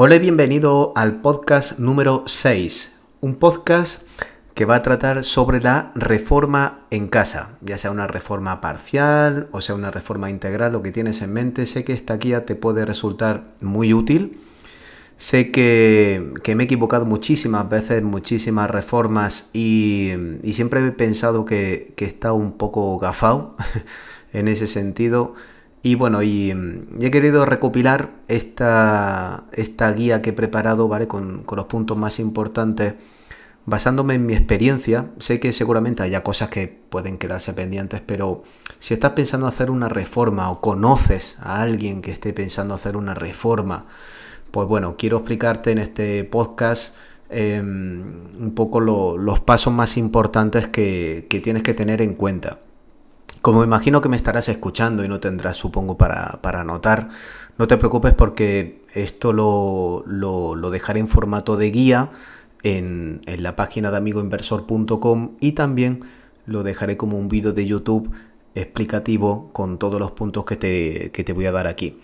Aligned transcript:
Hola 0.00 0.14
y 0.14 0.20
bienvenido 0.20 0.92
al 0.94 1.20
podcast 1.22 1.80
número 1.80 2.22
6, 2.24 2.92
un 3.20 3.34
podcast 3.34 4.02
que 4.54 4.64
va 4.64 4.76
a 4.76 4.82
tratar 4.82 5.24
sobre 5.24 5.60
la 5.60 5.90
reforma 5.96 6.86
en 6.92 7.08
casa, 7.08 7.58
ya 7.62 7.78
sea 7.78 7.90
una 7.90 8.06
reforma 8.06 8.60
parcial 8.60 9.48
o 9.50 9.60
sea 9.60 9.74
una 9.74 9.90
reforma 9.90 10.30
integral, 10.30 10.72
lo 10.72 10.82
que 10.82 10.92
tienes 10.92 11.20
en 11.20 11.32
mente. 11.32 11.66
Sé 11.66 11.82
que 11.82 11.94
esta 11.94 12.16
guía 12.16 12.44
te 12.44 12.54
puede 12.54 12.84
resultar 12.84 13.56
muy 13.60 13.92
útil. 13.92 14.38
Sé 15.16 15.50
que, 15.50 16.32
me 16.46 16.62
he 16.62 16.66
equivocado 16.66 17.04
muchísimas 17.04 17.68
veces, 17.68 18.00
muchísimas 18.04 18.70
reformas 18.70 19.50
y, 19.52 20.12
siempre 20.52 20.78
he 20.86 20.92
pensado 20.92 21.44
que, 21.44 21.92
que 21.96 22.04
está 22.04 22.32
un 22.32 22.52
poco 22.52 23.00
gafado 23.00 23.56
en 24.32 24.46
ese 24.46 24.68
sentido. 24.68 25.34
Y 25.88 25.94
bueno, 25.94 26.22
y, 26.22 26.54
he 27.00 27.10
querido 27.10 27.46
recopilar 27.46 28.10
esta, 28.28 29.44
esta, 29.52 29.90
guía 29.92 30.20
que 30.20 30.30
he 30.30 30.32
preparado, 30.34 30.86
¿vale? 30.86 31.08
Con, 31.08 31.46
los 31.50 31.64
puntos 31.64 31.96
más 31.96 32.18
importantes, 32.20 32.92
basándome 33.64 34.12
en 34.16 34.26
mi 34.26 34.34
experiencia. 34.34 35.08
Sé 35.18 35.40
que 35.40 35.50
seguramente 35.54 36.02
haya 36.02 36.22
cosas 36.22 36.50
que 36.50 36.68
pueden 36.68 37.16
quedarse 37.16 37.54
pendientes, 37.54 38.02
pero 38.04 38.42
si 38.78 38.92
estás 38.92 39.12
pensando 39.12 39.46
hacer 39.46 39.70
una 39.70 39.88
reforma 39.88 40.50
o 40.50 40.60
conoces 40.60 41.38
a 41.40 41.62
alguien 41.62 42.02
que 42.02 42.10
esté 42.10 42.34
pensando 42.34 42.74
hacer 42.74 42.94
una 42.94 43.14
reforma, 43.14 43.86
pues 44.50 44.68
bueno, 44.68 44.96
quiero 44.98 45.16
explicarte 45.16 45.70
en 45.70 45.78
este 45.78 46.22
podcast 46.24 46.96
em, 47.30 48.02
un 48.38 48.52
poco 48.54 48.80
los 48.80 49.40
pasos 49.40 49.72
más 49.72 49.96
importantes 49.96 50.68
que 50.68 51.40
tienes 51.42 51.62
que 51.62 51.72
tener 51.72 52.02
en 52.02 52.12
cuenta. 52.12 52.58
Como 53.48 53.64
imagino 53.64 54.02
que 54.02 54.10
me 54.10 54.16
estarás 54.16 54.50
escuchando 54.50 55.06
y 55.06 55.08
no 55.08 55.20
tendrás, 55.20 55.56
supongo, 55.56 55.96
para, 55.96 56.38
anotar, 56.42 57.08
no 57.56 57.66
te 57.66 57.78
preocupes 57.78 58.12
porque 58.12 58.82
esto 58.92 59.32
lo, 59.32 60.70
dejaré 60.70 61.00
en 61.00 61.08
formato 61.08 61.56
de 61.56 61.70
guía 61.70 62.10
en, 62.62 63.22
la 63.24 63.56
página 63.56 63.90
de 63.90 63.96
amigoinversor.com 63.96 65.36
y 65.40 65.52
también 65.52 66.00
lo 66.44 66.62
dejaré 66.62 66.98
como 66.98 67.18
un 67.18 67.30
vídeo 67.30 67.54
de 67.54 67.64
YouTube 67.64 68.10
explicativo 68.54 69.48
con 69.54 69.78
todos 69.78 69.98
los 69.98 70.10
puntos 70.10 70.44
que 70.44 70.56
te, 71.24 71.32
voy 71.32 71.46
a 71.46 71.52
dar 71.52 71.68
aquí. 71.68 71.98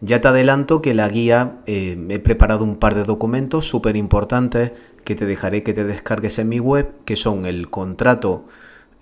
Ya 0.00 0.22
te 0.22 0.28
adelanto 0.28 0.80
que 0.80 0.94
la 0.94 1.10
guía 1.10 1.58
eh, 1.66 2.06
he 2.08 2.20
preparado 2.20 2.64
un 2.64 2.76
par 2.76 2.94
de 2.94 3.04
documentos 3.04 3.68
súper 3.68 3.96
importantes 3.96 4.72
que 5.04 5.14
te 5.14 5.26
dejaré 5.26 5.62
que 5.62 5.74
te 5.74 5.84
descargues 5.84 6.38
en 6.38 6.48
mi 6.48 6.58
web, 6.58 6.90
que 7.04 7.16
son 7.16 7.44
el 7.44 7.68
contrato 7.68 8.46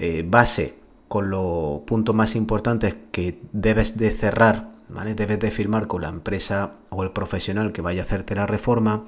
eh, 0.00 0.26
base 0.28 0.82
con 1.14 1.30
los 1.30 1.82
puntos 1.86 2.12
más 2.12 2.34
importantes 2.34 2.96
que 3.12 3.38
debes 3.52 3.96
de 3.96 4.10
cerrar, 4.10 4.72
¿vale? 4.88 5.14
Debes 5.14 5.38
de 5.38 5.52
firmar 5.52 5.86
con 5.86 6.02
la 6.02 6.08
empresa 6.08 6.72
o 6.90 7.04
el 7.04 7.12
profesional 7.12 7.70
que 7.70 7.82
vaya 7.82 8.02
a 8.02 8.04
hacerte 8.04 8.34
la 8.34 8.48
reforma. 8.48 9.04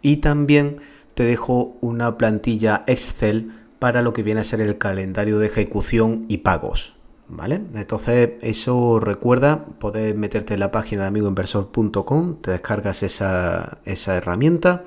Y 0.00 0.16
también 0.16 0.78
te 1.12 1.24
dejo 1.24 1.76
una 1.82 2.16
plantilla 2.16 2.84
Excel 2.86 3.52
para 3.78 4.00
lo 4.00 4.14
que 4.14 4.22
viene 4.22 4.40
a 4.40 4.44
ser 4.44 4.62
el 4.62 4.78
calendario 4.78 5.38
de 5.38 5.48
ejecución 5.48 6.24
y 6.26 6.38
pagos. 6.38 6.94
¿Vale? 7.28 7.60
Entonces, 7.74 8.30
eso 8.40 8.98
recuerda, 8.98 9.66
puedes 9.78 10.16
meterte 10.16 10.54
en 10.54 10.60
la 10.60 10.70
página 10.70 11.02
de 11.02 11.08
amigoinversor.com, 11.08 12.36
te 12.40 12.52
descargas 12.52 13.02
esa, 13.02 13.76
herramienta 13.84 14.84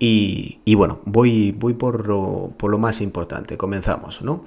y, 0.00 0.74
bueno, 0.74 0.98
voy, 1.04 1.52
voy 1.52 1.74
por, 1.74 2.08
lo, 2.08 2.50
por 2.56 2.72
lo 2.72 2.78
más 2.78 3.00
importante. 3.00 3.56
Comenzamos, 3.56 4.22
¿no? 4.22 4.42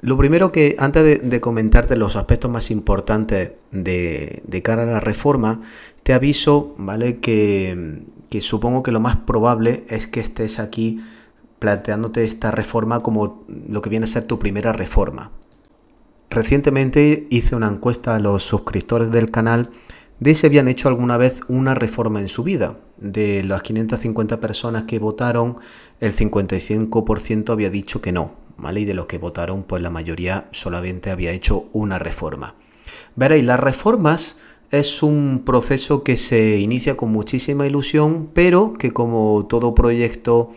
Lo 0.00 0.16
primero 0.16 0.52
que, 0.52 0.76
antes 0.78 1.28
de, 1.28 1.40
comentarte 1.40 1.96
los 1.96 2.14
aspectos 2.14 2.50
más 2.50 2.70
importantes 2.70 3.52
de, 3.72 4.60
cara 4.62 4.84
a 4.84 4.86
la 4.86 5.00
reforma, 5.00 5.62
te 6.04 6.12
aviso, 6.12 6.74
¿vale? 6.78 7.18
Que, 7.18 8.04
supongo 8.40 8.84
que 8.84 8.92
lo 8.92 9.00
más 9.00 9.16
probable 9.16 9.84
es 9.88 10.06
que 10.06 10.20
estés 10.20 10.60
aquí 10.60 11.00
planteándote 11.58 12.22
esta 12.22 12.52
reforma 12.52 13.00
como 13.00 13.44
lo 13.48 13.82
que 13.82 13.90
viene 13.90 14.04
a 14.04 14.06
ser 14.06 14.22
tu 14.24 14.38
primera 14.38 14.72
reforma. 14.72 15.32
Recientemente 16.30 17.26
hice 17.30 17.56
una 17.56 17.68
encuesta 17.68 18.14
a 18.14 18.20
los 18.20 18.44
suscriptores 18.44 19.10
del 19.10 19.32
canal 19.32 19.70
de 20.20 20.34
si 20.36 20.46
habían 20.46 20.68
hecho 20.68 20.88
alguna 20.88 21.16
vez 21.16 21.40
una 21.48 21.74
reforma 21.74 22.20
en 22.20 22.28
su 22.28 22.44
vida. 22.44 22.76
De 22.98 23.42
las 23.42 23.62
550 23.62 24.38
personas 24.38 24.84
que 24.84 25.00
votaron, 25.00 25.56
el 25.98 26.14
55% 26.14 27.50
había 27.50 27.70
dicho 27.70 28.00
que 28.00 28.12
no, 28.12 28.34
y 28.74 28.84
de 28.84 28.94
los 28.94 29.06
que 29.06 29.18
votaron, 29.18 29.62
pues 29.62 29.82
la 29.82 29.90
mayoría 29.90 30.48
solamente 30.52 31.10
había 31.10 31.32
hecho 31.32 31.66
una 31.72 31.98
reforma. 31.98 32.54
Veréis, 33.16 33.44
las 33.44 33.58
reformas 33.58 34.40
es 34.70 35.02
un 35.02 35.42
proceso 35.44 36.02
que 36.02 36.16
se 36.16 36.58
inicia 36.58 36.96
con 36.96 37.10
muchísima 37.10 37.66
ilusión, 37.66 38.30
pero 38.34 38.74
que 38.74 38.92
como 38.92 39.46
todo 39.48 39.74
proyecto 39.74 40.50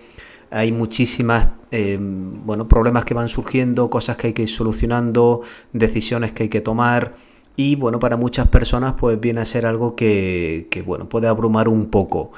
hay 0.49 0.71
muchísimas 0.71 1.47
em, 1.71 2.45
bueno, 2.45 2.67
problemas 2.67 3.05
que 3.05 3.13
van 3.13 3.29
surgiendo, 3.29 3.89
cosas 3.89 4.17
que 4.17 4.27
hay 4.27 4.33
que 4.33 4.43
ir 4.43 4.49
solucionando, 4.49 5.41
decisiones 5.71 6.33
que 6.33 6.43
hay 6.43 6.49
que 6.49 6.61
tomar. 6.61 7.13
Y 7.55 7.75
bueno, 7.75 7.99
para 7.99 8.17
muchas 8.17 8.47
personas 8.49 8.95
pues 8.99 9.19
viene 9.19 9.41
a 9.41 9.45
ser 9.45 9.65
algo 9.65 9.95
que, 9.95 10.67
que 10.69 10.81
bueno, 10.81 11.07
puede 11.07 11.27
abrumar 11.27 11.69
un 11.69 11.85
poco. 11.85 12.31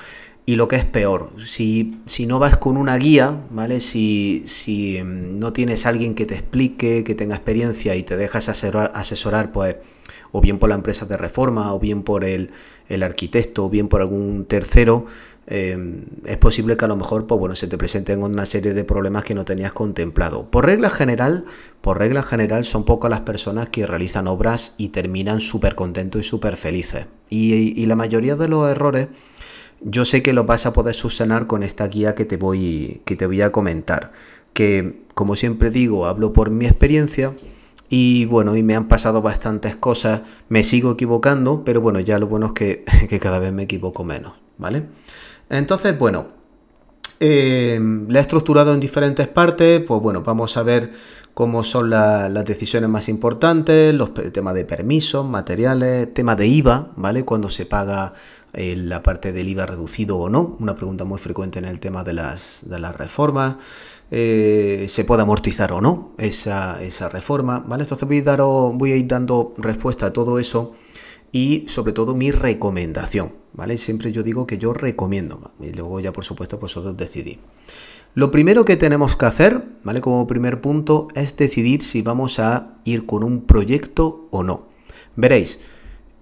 Y 0.46 0.58
lo 0.58 0.68
que 0.68 0.76
es 0.76 0.84
peor, 0.84 1.30
si, 1.46 2.02
si 2.06 2.26
no 2.26 2.38
vas 2.38 2.58
con 2.58 2.76
una 2.76 2.98
guía, 2.98 3.44
¿vale? 3.50 3.80
Si, 3.80 4.44
si 4.46 5.02
mm, 5.02 5.40
no 5.40 5.54
tienes 5.54 5.86
alguien 5.86 6.16
que 6.16 6.26
te 6.26 6.36
explique, 6.36 7.06
que 7.06 7.16
tenga 7.16 7.36
experiencia 7.36 7.96
y 7.96 8.04
te 8.04 8.18
dejas 8.18 8.50
asesorar, 8.50 8.92
asesorar, 8.94 9.54
pues, 9.54 9.78
o 10.34 10.42
bien 10.42 10.60
por 10.60 10.68
la 10.68 10.76
empresa 10.76 11.06
de 11.06 11.16
reforma, 11.16 11.74
o 11.74 11.80
bien 11.80 12.04
por 12.04 12.26
el, 12.26 12.52
arquitecto, 12.90 13.66
o 13.66 13.70
bien 13.70 13.88
por 13.88 14.02
algún 14.02 14.44
tercero, 14.46 15.06
em, 15.48 16.04
es 16.26 16.38
posible 16.38 16.76
que 16.76 16.84
a 16.84 16.88
lo 16.90 16.98
mejor, 16.98 17.26
pues 17.26 17.40
bueno, 17.40 17.56
se 17.56 17.68
te 17.68 17.78
presenten 17.78 18.22
una 18.22 18.46
serie 18.46 18.74
de 18.74 18.84
problemas 18.84 19.24
que 19.24 19.36
no 19.36 19.46
tenías 19.46 19.72
contemplado. 19.72 20.50
Por 20.52 20.66
regla 20.66 20.90
general, 20.90 21.46
por 21.80 22.00
regla 22.00 22.22
general, 22.22 22.66
son 22.66 22.84
pocas 22.84 23.10
las 23.10 23.22
personas 23.22 23.70
que 23.70 23.86
realizan 23.86 24.28
obras 24.28 24.74
y 24.78 24.90
terminan 24.90 25.40
súper 25.40 25.76
contentos 25.76 26.26
y 26.26 26.28
súper 26.28 26.58
felices. 26.58 27.06
Y 27.30 27.86
la 27.86 27.96
mayoría 27.96 28.36
de 28.36 28.48
los 28.48 28.70
errores 28.70 29.08
yo 29.86 30.06
sé 30.06 30.24
que 30.24 30.34
lo 30.34 30.46
vas 30.46 30.66
a 30.66 30.74
poder 30.74 30.96
subsanar 30.96 31.48
con 31.48 31.64
esta 31.64 31.88
guía 31.88 32.16
que 32.16 32.26
te 32.26 32.38
voy, 32.38 33.02
que 33.06 33.16
te 33.16 33.26
voy 33.26 33.42
a 33.42 33.52
comentar. 33.52 34.12
Que, 34.54 35.04
como 35.14 35.36
siempre 35.36 35.72
digo, 35.72 36.06
hablo 36.06 36.34
por 36.34 36.50
mi 36.50 36.66
experiencia. 36.66 37.34
Y 37.90 38.26
bueno, 38.26 38.56
y 38.56 38.64
me 38.64 38.76
han 38.76 38.88
pasado 38.88 39.22
bastantes 39.22 39.76
cosas. 39.76 40.22
Me 40.50 40.64
sigo 40.64 40.92
equivocando, 40.92 41.64
pero 41.64 41.82
bueno, 41.82 42.00
ya 42.00 42.20
lo 42.20 42.28
bueno 42.28 42.48
es 42.48 42.54
que, 42.54 43.20
cada 43.22 43.40
vez 43.40 43.52
me 43.54 43.64
equivoco 43.64 44.04
menos, 44.04 44.34
¿vale? 44.58 44.86
Entonces, 45.50 45.98
bueno, 45.98 46.28
eh, 47.20 47.80
la 48.08 48.20
he 48.20 48.22
estructurado 48.22 48.74
en 48.74 48.80
diferentes 48.80 49.28
partes. 49.28 49.82
Pues 49.82 50.02
bueno, 50.02 50.24
vamos 50.24 50.56
a 50.58 50.64
ver 50.64 50.92
cómo 51.34 51.64
son 51.64 51.90
las 51.90 52.46
decisiones 52.46 52.90
más 52.90 53.10
importantes, 53.10 53.94
los 53.94 54.14
temas 54.14 54.54
de 54.54 54.66
permisos, 54.66 55.28
materiales, 55.28 56.14
tema 56.14 56.36
de 56.36 56.48
IVA, 56.48 56.92
¿vale? 56.96 57.26
Cuando 57.26 57.50
se 57.50 57.66
paga 57.66 58.14
eh, 58.54 58.76
la 58.76 59.02
parte 59.02 59.32
del 59.32 59.50
IVA 59.50 59.66
reducido 59.66 60.18
o 60.18 60.30
no, 60.30 60.56
una 60.60 60.76
pregunta 60.76 61.06
muy 61.06 61.18
frecuente 61.18 61.58
en 61.60 61.66
el 61.66 61.80
tema 61.80 62.04
de 62.04 62.14
las, 62.14 62.62
de 62.64 62.80
las 62.80 62.96
reformas. 62.96 63.56
Eh, 64.12 64.86
se 64.90 65.06
puede 65.06 65.24
amortizar 65.24 65.72
o 65.72 65.82
no 65.82 66.12
esa, 66.20 66.78
reforma, 67.10 67.64
¿vale? 67.66 67.84
Entonces 67.84 68.08
voy 68.08 68.24
a, 68.26 68.36
voy 68.36 68.92
a 68.92 68.96
ir 68.96 69.08
dando 69.08 69.56
respuesta 69.58 70.08
a 70.08 70.14
todo 70.14 70.38
eso 70.38 70.74
y 71.32 71.66
sobre 71.68 71.94
todo 71.94 72.14
mi 72.14 72.30
recomendación, 72.30 73.34
¿vale? 73.54 73.78
Siempre 73.80 74.12
yo 74.12 74.22
digo 74.22 74.46
que 74.46 74.60
yo 74.60 74.72
recomiendo, 74.72 75.52
y 75.60 75.72
luego 75.72 76.00
ya 76.00 76.14
por 76.14 76.24
supuesto 76.24 76.60
vosotros 76.60 76.96
decidís. 76.96 77.40
Lo 78.14 78.30
primero 78.30 78.66
que 78.66 78.78
tenemos 78.78 79.16
que 79.16 79.26
hacer, 79.26 79.64
¿vale? 79.84 80.00
Como 80.00 80.28
primer 80.28 80.62
punto, 80.62 81.08
es 81.16 81.36
decidir 81.36 81.82
si 81.82 82.04
vamos 82.04 82.38
a 82.38 82.76
ir 82.84 83.08
con 83.08 83.24
un 83.24 83.42
proyecto 83.42 84.28
o 84.30 84.44
no. 84.44 84.68
Veréis, 85.16 85.60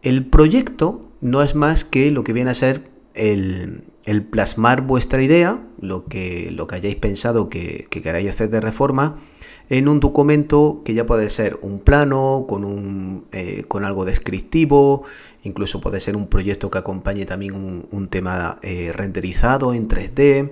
el 0.01 0.25
proyecto 0.25 1.10
no 1.21 1.43
es 1.43 1.55
más 1.55 1.85
que 1.85 2.11
lo 2.11 2.23
que 2.23 2.33
viene 2.33 2.51
a 2.51 2.55
ser 2.55 2.89
el, 3.13 3.83
plasmar 4.29 4.81
vuestra 4.81 5.21
idea, 5.21 5.63
lo 5.79 6.05
que, 6.05 6.51
lo 6.51 6.67
que 6.67 6.75
hayáis 6.75 6.95
pensado 6.95 7.49
que, 7.49 7.87
queráis 7.89 8.29
hacer 8.29 8.49
de 8.49 8.59
reforma, 8.59 9.15
en 9.69 9.87
un 9.87 9.99
documento 9.99 10.81
que 10.83 10.93
ya 10.93 11.05
puede 11.05 11.29
ser 11.29 11.57
un 11.61 11.79
plano, 11.79 12.45
con, 12.49 12.65
un, 12.65 13.25
eh, 13.31 13.63
con 13.67 13.85
algo 13.85 14.03
descriptivo, 14.03 15.03
incluso 15.43 15.79
puede 15.79 15.99
ser 16.01 16.17
un 16.17 16.27
proyecto 16.27 16.69
que 16.69 16.79
acompañe 16.79 17.25
también 17.25 17.85
un, 17.89 18.07
tema 18.07 18.59
eh, 18.63 18.91
renderizado 18.93 19.73
en 19.73 19.87
3D. 19.87 20.51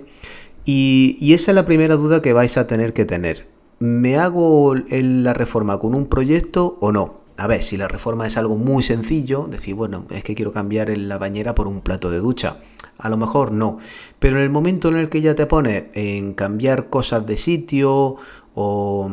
Y, 0.64 1.34
esa 1.34 1.50
es 1.50 1.54
la 1.54 1.64
primera 1.64 1.96
duda 1.96 2.22
que 2.22 2.32
vais 2.32 2.56
a 2.56 2.66
tener 2.66 2.92
que 2.92 3.04
tener. 3.04 3.46
¿Me 3.78 4.16
hago 4.16 4.74
la 4.74 5.32
reforma 5.34 5.78
con 5.78 5.94
un 5.94 6.06
proyecto 6.06 6.78
o 6.80 6.92
no? 6.92 7.19
A 7.40 7.46
ver, 7.46 7.62
si 7.62 7.78
la 7.78 7.88
reforma 7.88 8.26
es 8.26 8.36
algo 8.36 8.58
muy 8.58 8.82
sencillo, 8.82 9.46
decir, 9.50 9.74
bueno, 9.74 10.04
es 10.10 10.22
que 10.22 10.34
quiero 10.34 10.52
cambiar 10.52 10.94
la 10.98 11.16
bañera 11.16 11.54
por 11.54 11.68
un 11.68 11.80
plato 11.80 12.10
de 12.10 12.18
ducha. 12.18 12.58
A 12.98 13.08
lo 13.08 13.16
mejor 13.16 13.50
no. 13.50 13.78
Pero 14.18 14.36
en 14.36 14.42
el 14.42 14.50
momento 14.50 14.88
en 14.88 14.96
el 14.96 15.08
que 15.08 15.22
ya 15.22 15.34
te 15.34 15.46
pones 15.46 15.84
en 15.94 16.34
cambiar 16.34 16.90
cosas 16.90 17.24
de 17.24 17.38
sitio 17.38 18.16
o, 18.54 19.10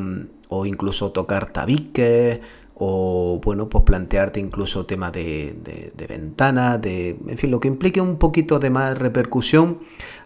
incluso 0.65 1.13
tocar 1.13 1.51
tabiques 1.53 2.41
o 2.75 3.39
bueno, 3.41 3.69
pues 3.69 3.85
plantearte 3.85 4.41
incluso 4.41 4.85
temas 4.85 5.13
de, 5.13 5.55
de, 5.63 5.93
de 5.95 6.07
ventanas, 6.07 6.81
en 6.83 7.37
fin, 7.37 7.49
lo 7.49 7.61
que 7.61 7.69
implique 7.69 8.01
un 8.01 8.17
poquito 8.17 8.59
de 8.59 8.69
más 8.69 8.97
repercusión. 8.97 9.79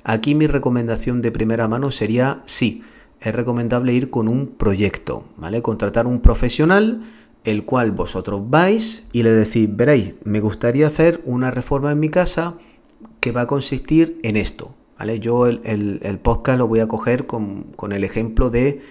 Aquí 0.03 0.33
mi 0.33 0.47
recomendación 0.47 1.21
de 1.21 1.31
primera 1.31 1.67
mano 1.67 1.91
sería 1.91 2.41
sí, 2.47 2.81
es 3.19 3.35
recomendable 3.35 3.93
ir 3.93 4.09
con 4.09 4.27
un 4.27 4.47
proyecto, 4.47 5.25
¿vale? 5.37 5.61
Contratar 5.61 6.07
un 6.07 6.19
profesional 6.19 7.03
el 7.43 7.65
cual 7.65 7.91
vosotros 7.91 8.49
vais 8.49 9.03
y 9.11 9.23
le 9.23 9.31
decís, 9.31 9.67
veréis, 9.71 10.13
me 10.23 10.39
gustaría 10.39 10.87
hacer 10.87 11.21
una 11.25 11.51
reforma 11.51 11.91
en 11.91 11.99
mi 11.99 12.09
casa 12.09 12.55
que 13.19 13.31
va 13.31 13.41
a 13.41 13.47
consistir 13.47 14.19
en 14.23 14.37
esto, 14.37 14.75
¿vale? 14.97 15.19
Yo 15.19 15.47
el, 15.47 16.19
podcast 16.21 16.59
lo 16.59 16.67
voy 16.67 16.79
a 16.79 16.87
coger 16.87 17.25
con, 17.25 17.65
el 17.91 18.03
ejemplo 18.03 18.49
de 18.49 18.81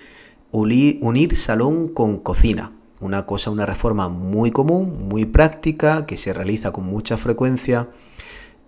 unir 0.50 1.36
salón 1.36 1.88
con 1.88 2.18
cocina, 2.18 2.72
una 3.00 3.24
cosa, 3.24 3.50
una 3.50 3.66
reforma 3.66 4.08
muy 4.08 4.50
común, 4.50 5.08
muy 5.08 5.24
práctica, 5.24 6.06
que 6.06 6.16
se 6.16 6.32
realiza 6.32 6.72
con 6.72 6.84
mucha 6.84 7.16
frecuencia 7.16 7.88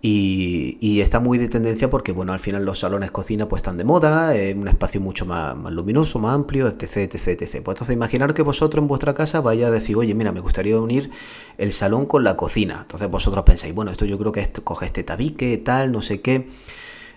y, 0.05 1.01
está 1.01 1.21
muy 1.21 1.39
de 1.39 1.49
tendencia 1.49 1.89
porque, 1.89 2.11
bueno, 2.11 2.33
al 2.33 2.41
final 2.41 2.65
los 2.65 2.81
salones 2.81 3.13
cocina 3.13 3.49
pues 3.49 3.61
están 3.61 3.77
de 3.77 3.85
moda, 3.85 4.35
es 4.35 4.57
un 4.57 4.67
espacio 4.67 5.01
mucho 5.01 5.27
más, 5.27 5.55
luminoso, 5.71 6.19
más 6.19 6.35
amplio, 6.35 6.67
etc, 6.67 6.97
etc, 6.97 7.29
etc. 7.29 7.63
Pues 7.63 7.77
entonces 7.77 7.91
imaginar 7.91 8.35
que 8.35 8.43
vosotros 8.43 8.83
en 8.83 8.89
vuestra 8.89 9.15
casa 9.15 9.41
vaya 9.41 9.69
a 9.69 9.71
decir, 9.71 9.97
oye, 9.97 10.13
mira, 10.15 10.33
me 10.33 10.41
gustaría 10.41 10.77
unir 10.77 11.11
el 11.57 11.73
salón 11.73 12.07
con 12.07 12.25
la 12.25 12.37
cocina. 12.37 12.81
Entonces 12.83 13.09
vosotros 13.09 13.45
pensáis, 13.45 13.73
bueno, 13.75 13.93
esto 13.93 14.05
yo 14.05 14.19
creo 14.19 14.33
que 14.33 14.41
es, 14.41 14.49
coge 14.65 14.87
este 14.87 15.05
tabique, 15.05 15.57
tal, 15.59 15.93
no 15.93 16.03
sé 16.03 16.21
qué. 16.21 16.49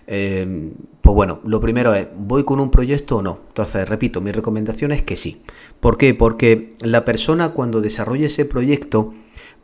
Em, 0.06 0.70
pues 1.00 1.14
bueno, 1.14 1.40
lo 1.44 1.60
primero 1.60 1.92
es, 1.92 2.06
¿voy 2.16 2.44
con 2.44 2.60
un 2.60 2.70
proyecto 2.70 3.16
o 3.16 3.22
no? 3.22 3.40
Entonces, 3.48 3.88
repito, 3.88 4.20
mi 4.20 4.30
recomendación 4.30 4.92
es 4.92 5.02
que 5.02 5.16
sí. 5.16 5.42
¿Por 5.80 5.98
qué? 5.98 6.14
Porque 6.14 6.74
la 6.82 7.04
persona 7.04 7.48
cuando 7.48 7.80
desarrolle 7.80 8.26
ese 8.26 8.44
proyecto 8.44 9.12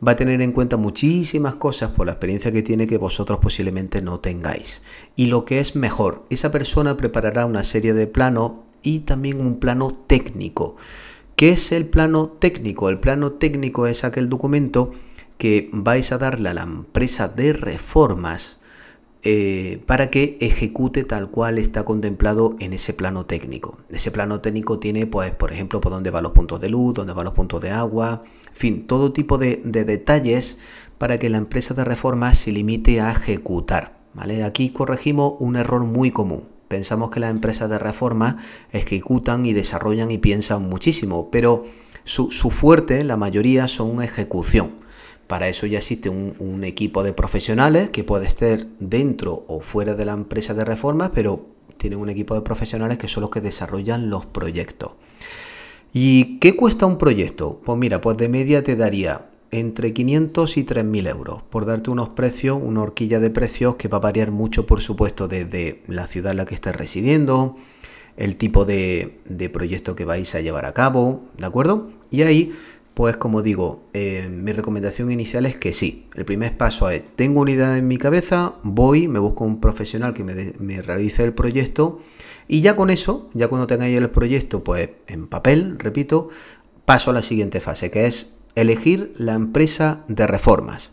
va 0.05 0.13
a 0.13 0.15
tener 0.15 0.41
en 0.41 0.51
cuenta 0.51 0.77
muchísimas 0.77 1.55
cosas 1.55 1.91
por 1.91 2.05
la 2.05 2.13
experiencia 2.13 2.51
que 2.51 2.63
tiene 2.63 2.87
que 2.87 2.97
vosotros 2.97 3.39
posiblemente 3.39 4.01
no 4.01 4.19
tengáis. 4.19 4.81
Y 5.15 5.27
lo 5.27 5.45
que 5.45 5.59
es 5.59 5.75
mejor, 5.75 6.25
esa 6.29 6.51
persona 6.51 6.97
preparará 6.97 7.45
una 7.45 7.63
serie 7.63 7.93
de 7.93 8.07
planos 8.07 8.53
y 8.81 8.99
también 9.01 9.39
un 9.39 9.59
plano 9.59 9.97
técnico. 10.07 10.75
¿Qué 11.35 11.51
es 11.51 11.71
el 11.71 11.87
plano 11.87 12.27
técnico? 12.27 12.89
El 12.89 12.99
plano 12.99 13.33
técnico 13.33 13.87
es 13.87 14.03
aquel 14.03 14.29
documento 14.29 14.91
que 15.37 15.69
vais 15.71 16.11
a 16.11 16.17
darle 16.17 16.49
a 16.49 16.53
la 16.53 16.63
empresa 16.63 17.27
de 17.27 17.53
reformas 17.53 18.61
eh, 19.25 19.81
para 19.85 20.09
que 20.09 20.37
ejecute 20.41 21.05
tal 21.05 21.29
cual 21.29 21.57
está 21.57 21.85
contemplado 21.85 22.57
en 22.59 22.73
ese 22.73 22.93
plano 22.93 23.25
técnico. 23.25 23.77
Ese 23.89 24.11
plano 24.11 24.41
técnico 24.41 24.79
tiene, 24.79 25.07
pues, 25.07 25.31
por 25.31 25.53
ejemplo, 25.53 25.79
por 25.79 25.93
dónde 25.93 26.11
van 26.11 26.23
los 26.23 26.33
puntos 26.33 26.59
de 26.59 26.67
luz, 26.67 26.93
dónde 26.93 27.13
van 27.13 27.23
los 27.23 27.33
puntos 27.33 27.61
de 27.61 27.69
agua, 27.69 28.23
en 28.49 28.53
fin, 28.53 28.85
todo 28.85 29.13
tipo 29.13 29.37
de, 29.37 29.61
detalles 29.63 30.59
para 30.97 31.19
que 31.19 31.29
la 31.29 31.37
empresa 31.37 31.73
de 31.73 31.85
reforma 31.85 32.33
se 32.33 32.51
limite 32.51 32.99
a 32.99 33.11
ejecutar. 33.11 33.97
¿vale? 34.13 34.43
Aquí 34.43 34.71
corregimos 34.71 35.35
un 35.39 35.55
error 35.55 35.85
muy 35.85 36.11
común. 36.11 36.43
Pensamos 36.67 37.09
que 37.09 37.21
las 37.21 37.31
empresas 37.31 37.69
de 37.69 37.79
reforma 37.79 38.39
ejecutan 38.73 39.45
y 39.45 39.53
desarrollan 39.53 40.11
y 40.11 40.17
piensan 40.17 40.67
muchísimo, 40.67 41.29
pero 41.31 41.63
su, 42.03 42.29
su 42.29 42.51
fuerte, 42.51 43.01
la 43.05 43.15
mayoría, 43.15 43.69
son 43.69 44.03
ejecución. 44.03 44.82
Para 45.27 45.47
eso 45.47 45.65
ya 45.65 45.79
existe 45.79 46.09
un, 46.09 46.63
equipo 46.63 47.03
de 47.03 47.13
profesionales 47.13 47.89
que 47.89 48.03
puede 48.03 48.25
estar 48.25 48.59
dentro 48.79 49.45
o 49.47 49.61
fuera 49.61 49.95
de 49.95 50.05
la 50.05 50.13
empresa 50.13 50.53
de 50.53 50.65
reformas, 50.65 51.11
pero 51.13 51.45
tienen 51.77 51.99
un 51.99 52.09
equipo 52.09 52.35
de 52.35 52.41
profesionales 52.41 52.97
que 52.97 53.07
son 53.07 53.21
los 53.21 53.29
que 53.29 53.41
desarrollan 53.41 54.09
los 54.09 54.25
proyectos. 54.25 54.91
¿Y 55.93 56.39
qué 56.39 56.55
cuesta 56.55 56.85
un 56.85 56.97
proyecto? 56.97 57.61
Pues 57.63 57.77
mira, 57.77 58.01
pues 58.01 58.17
de 58.17 58.29
media 58.29 58.63
te 58.63 58.75
daría 58.75 59.29
entre 59.51 59.93
500 59.93 60.57
y 60.57 60.63
3.000 60.65 61.09
euros, 61.09 61.43
por 61.43 61.65
darte 61.65 61.91
unos 61.91 62.09
precios, 62.09 62.57
una 62.59 62.81
horquilla 62.81 63.19
de 63.19 63.29
precios 63.29 63.75
que 63.75 63.87
va 63.87 63.97
a 63.97 64.01
variar 64.01 64.31
mucho, 64.31 64.65
por 64.65 64.81
supuesto, 64.81 65.27
desde 65.27 65.83
la 65.87 66.07
ciudad 66.07 66.31
en 66.31 66.37
la 66.37 66.45
que 66.45 66.55
estés 66.55 66.75
residiendo, 66.75 67.55
el 68.17 68.35
tipo 68.35 68.65
de, 68.65 69.19
de 69.25 69.49
proyecto 69.49 69.95
que 69.95 70.05
vais 70.05 70.33
a 70.33 70.41
llevar 70.41 70.65
a 70.65 70.73
cabo, 70.73 71.21
¿de 71.37 71.45
acuerdo? 71.45 71.87
Y 72.09 72.23
ahí 72.23 72.51
pues 72.93 73.17
como 73.17 73.41
digo, 73.41 73.83
eh, 73.93 74.29
mi 74.29 74.51
recomendación 74.51 75.09
inicial 75.09 75.45
es 75.45 75.55
que 75.55 75.73
sí. 75.73 76.07
El 76.15 76.25
primer 76.25 76.57
paso 76.57 76.89
es, 76.89 77.03
tengo 77.15 77.41
una 77.41 77.51
idea 77.51 77.77
en 77.77 77.87
mi 77.87 77.97
cabeza, 77.97 78.53
voy, 78.63 79.07
me 79.07 79.19
busco 79.19 79.45
un 79.45 79.59
profesional 79.59 80.13
que 80.13 80.23
me, 80.23 80.81
realice 80.81 81.23
el 81.23 81.33
proyecto 81.33 81.99
y 82.47 82.61
ya 82.61 82.75
con 82.75 82.89
eso, 82.89 83.29
ya 83.33 83.47
cuando 83.47 83.67
tengáis 83.67 83.97
el 83.97 84.09
proyecto, 84.09 84.63
pues 84.63 84.91
en 85.07 85.27
papel, 85.27 85.79
repito, 85.79 86.29
paso 86.85 87.09
a 87.09 87.13
la 87.13 87.23
siguiente 87.23 87.61
fase, 87.61 87.89
que 87.89 88.05
es 88.05 88.35
elegir 88.55 89.13
la 89.17 89.33
empresa 89.33 90.03
de 90.07 90.27
reformas. 90.27 90.91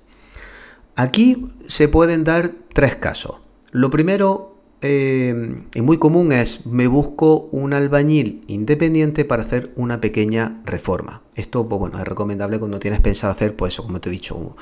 Aquí 0.97 1.49
se 1.67 1.89
pueden 1.89 2.25
dar 2.25 2.53
tres 2.73 2.95
casos. 2.97 3.37
Lo 3.73 3.91
primero 3.91 4.51
eh, 4.83 5.63
y 5.75 5.83
muy 5.83 5.99
común 5.99 6.33
es 6.33 6.67
me 6.67 6.87
busco 6.87 7.49
un 7.53 7.75
albañil 7.75 8.43
independiente 8.47 9.25
para 9.25 9.43
hacer 9.43 9.73
una 9.77 10.01
pequeña 10.01 10.63
reforma. 10.65 11.23
Esto, 11.41 11.69
pues 11.69 11.79
bueno, 11.79 11.99
es 11.99 12.05
recomendable 12.05 12.59
cuando 12.59 12.79
tienes 12.79 13.01
pensado 13.01 13.33
hacer, 13.33 13.57
pues 13.57 13.75
eso, 13.75 13.83
como 13.83 14.01
te 14.01 14.09
he 14.09 14.13
dicho, 14.13 14.57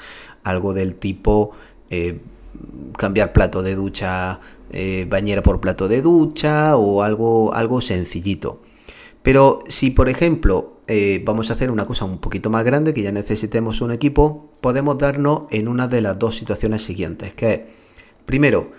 algo 0.44 0.74
del 0.74 0.94
tipo 0.94 1.52
eh, 1.90 2.20
cambiar 2.96 3.32
plato 3.32 3.62
de 3.62 3.74
ducha, 3.74 4.40
eh, 4.70 5.06
bañera 5.08 5.42
por 5.42 5.60
plato 5.60 5.88
de 5.88 6.02
ducha 6.02 6.76
o 6.76 7.02
algo, 7.02 7.54
algo 7.54 7.80
sencillito. 7.80 8.62
Pero 9.22 9.60
si, 9.68 9.90
por 9.90 10.08
ejemplo, 10.08 10.78
vamos 11.24 11.50
a 11.50 11.52
hacer 11.52 11.70
una 11.70 11.84
cosa 11.84 12.06
un 12.06 12.18
poquito 12.18 12.48
más 12.48 12.64
grande, 12.64 12.94
que 12.94 13.02
ya 13.02 13.12
necesitemos 13.12 13.82
un 13.82 13.90
equipo, 13.90 14.48
podemos 14.60 14.96
darnos 14.96 15.42
en 15.50 15.68
una 15.68 15.86
de 15.88 16.00
las 16.00 16.18
dos 16.18 16.36
situaciones 16.36 16.82
siguientes, 16.82 17.34
que 17.34 17.52
es, 17.52 17.60
primero, 18.24 18.70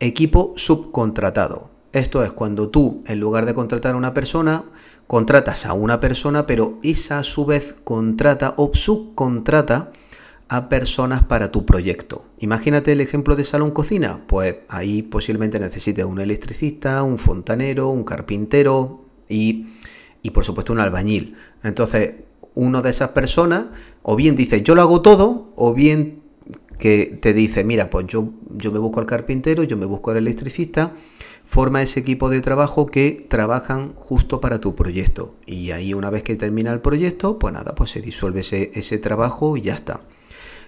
equipo 0.00 0.54
subcontratado. 0.56 1.70
Esto 1.92 2.24
es 2.24 2.32
cuando 2.32 2.70
tú, 2.70 3.02
en 3.06 3.20
lugar 3.20 3.46
de 3.46 3.54
contratar 3.54 3.94
a 3.94 3.96
una 3.96 4.14
persona, 4.14 4.64
contratas 5.06 5.66
a 5.66 5.72
una 5.72 6.00
persona, 6.00 6.46
pero 6.46 6.78
esa 6.82 7.18
a 7.18 7.24
su 7.24 7.44
vez 7.44 7.74
contrata 7.84 8.54
o 8.56 8.70
subcontrata 8.72 9.92
a 10.48 10.68
personas 10.68 11.24
para 11.24 11.50
tu 11.50 11.64
proyecto. 11.64 12.26
Imagínate 12.38 12.92
el 12.92 13.00
ejemplo 13.00 13.36
de 13.36 13.44
salón 13.44 13.70
cocina, 13.70 14.20
pues 14.26 14.56
ahí 14.68 15.02
posiblemente 15.02 15.58
necesites 15.58 16.04
un 16.04 16.20
electricista, 16.20 17.02
un 17.02 17.18
fontanero, 17.18 17.88
un 17.88 18.04
carpintero 18.04 19.04
y, 19.28 19.66
y 20.22 20.30
por 20.30 20.44
supuesto 20.44 20.72
un 20.72 20.80
albañil. 20.80 21.36
Entonces, 21.62 22.14
uno 22.54 22.82
de 22.82 22.90
esas 22.90 23.10
personas 23.10 23.66
o 24.02 24.14
bien 24.16 24.36
dice 24.36 24.62
yo 24.62 24.74
lo 24.74 24.82
hago 24.82 25.02
todo 25.02 25.52
o 25.56 25.74
bien 25.74 26.22
que 26.78 27.18
te 27.20 27.32
dice, 27.32 27.64
mira, 27.64 27.88
pues 27.88 28.06
yo, 28.06 28.30
yo 28.50 28.72
me 28.72 28.78
busco 28.78 29.00
al 29.00 29.06
carpintero, 29.06 29.62
yo 29.62 29.76
me 29.76 29.86
busco 29.86 30.10
al 30.10 30.18
electricista, 30.18 30.92
forma 31.44 31.82
ese 31.82 32.00
equipo 32.00 32.30
de 32.30 32.40
trabajo 32.40 32.86
que 32.86 33.26
trabajan 33.28 33.92
justo 33.94 34.40
para 34.40 34.60
tu 34.60 34.74
proyecto. 34.74 35.34
Y 35.46 35.70
ahí 35.70 35.94
una 35.94 36.10
vez 36.10 36.22
que 36.22 36.36
termina 36.36 36.72
el 36.72 36.80
proyecto, 36.80 37.38
pues 37.38 37.54
nada, 37.54 37.74
pues 37.74 37.90
se 37.90 38.00
disuelve 38.00 38.40
ese, 38.40 38.98
trabajo 38.98 39.56
y 39.56 39.62
ya 39.62 39.74
está. 39.74 40.00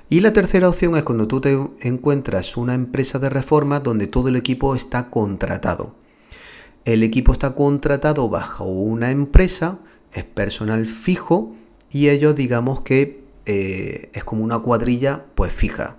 Y 0.09 0.21
la 0.21 0.33
tercera 0.33 0.69
opción 0.69 0.97
es 0.97 1.03
cuando 1.03 1.27
tú 1.27 1.41
te 1.41 1.59
encuentras 1.81 2.57
una 2.57 2.75
empresa 2.75 3.19
de 3.19 3.31
reforma 3.31 3.81
donde 3.81 4.07
todo 4.07 4.29
el 4.29 4.37
equipo 4.37 4.77
está 4.77 5.11
contratado. 5.11 5.95
El 6.85 7.03
equipo 7.03 7.33
está 7.33 7.57
contratado 7.57 8.29
bajo 8.29 8.65
una 8.65 9.11
empresa, 9.11 9.79
es 10.13 10.23
personal 10.23 10.87
fijo 10.87 11.57
y 11.91 12.11
ellos 12.11 12.37
digamos 12.37 12.83
que 12.83 13.25
eh, 13.47 14.11
es 14.13 14.23
como 14.23 14.45
una 14.45 14.61
cuadrilla 14.61 15.25
pues 15.35 15.53
fija. 15.53 15.97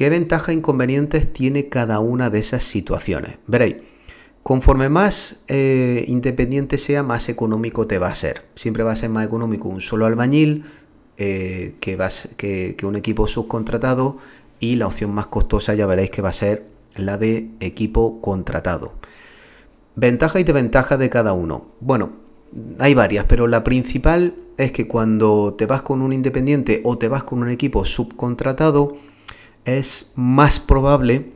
¿Qué 0.00 0.08
ventajas 0.08 0.48
e 0.48 0.54
inconvenientes 0.54 1.30
tiene 1.30 1.68
cada 1.68 2.00
una 2.00 2.30
de 2.30 2.38
esas 2.38 2.62
situaciones? 2.62 3.36
Veréis, 3.46 3.76
conforme 4.42 4.88
más 4.88 5.44
eh, 5.46 6.06
independiente 6.08 6.78
sea, 6.78 7.02
más 7.02 7.28
económico 7.28 7.86
te 7.86 7.98
va 7.98 8.08
a 8.08 8.14
ser. 8.14 8.46
Siempre 8.54 8.82
va 8.82 8.92
a 8.92 8.96
ser 8.96 9.10
más 9.10 9.26
económico 9.26 9.68
un 9.68 9.82
solo 9.82 10.06
albañil 10.06 10.64
eh, 11.18 11.74
que, 11.80 12.76
un 12.82 12.96
equipo 12.96 13.28
subcontratado 13.28 14.16
y 14.58 14.76
la 14.76 14.86
opción 14.86 15.10
más 15.10 15.26
costosa 15.26 15.74
ya 15.74 15.84
veréis 15.84 16.10
que 16.10 16.22
va 16.22 16.30
a 16.30 16.32
ser 16.32 16.64
la 16.96 17.18
de 17.18 17.50
equipo 17.60 18.22
contratado. 18.22 18.94
Ventaja 19.96 20.40
y 20.40 20.44
desventaja 20.44 20.96
de 20.96 21.10
cada 21.10 21.34
uno. 21.34 21.72
Bueno, 21.80 22.12
hay 22.78 22.94
varias, 22.94 23.26
pero 23.26 23.46
la 23.46 23.62
principal 23.64 24.34
es 24.56 24.72
que 24.72 24.88
cuando 24.88 25.56
te 25.58 25.66
vas 25.66 25.82
con 25.82 26.00
un 26.00 26.14
independiente 26.14 26.80
o 26.84 26.96
te 26.96 27.08
vas 27.08 27.24
con 27.24 27.42
un 27.42 27.50
equipo 27.50 27.84
subcontratado, 27.84 28.96
es 29.78 30.12
más 30.14 30.60
probable 30.60 31.32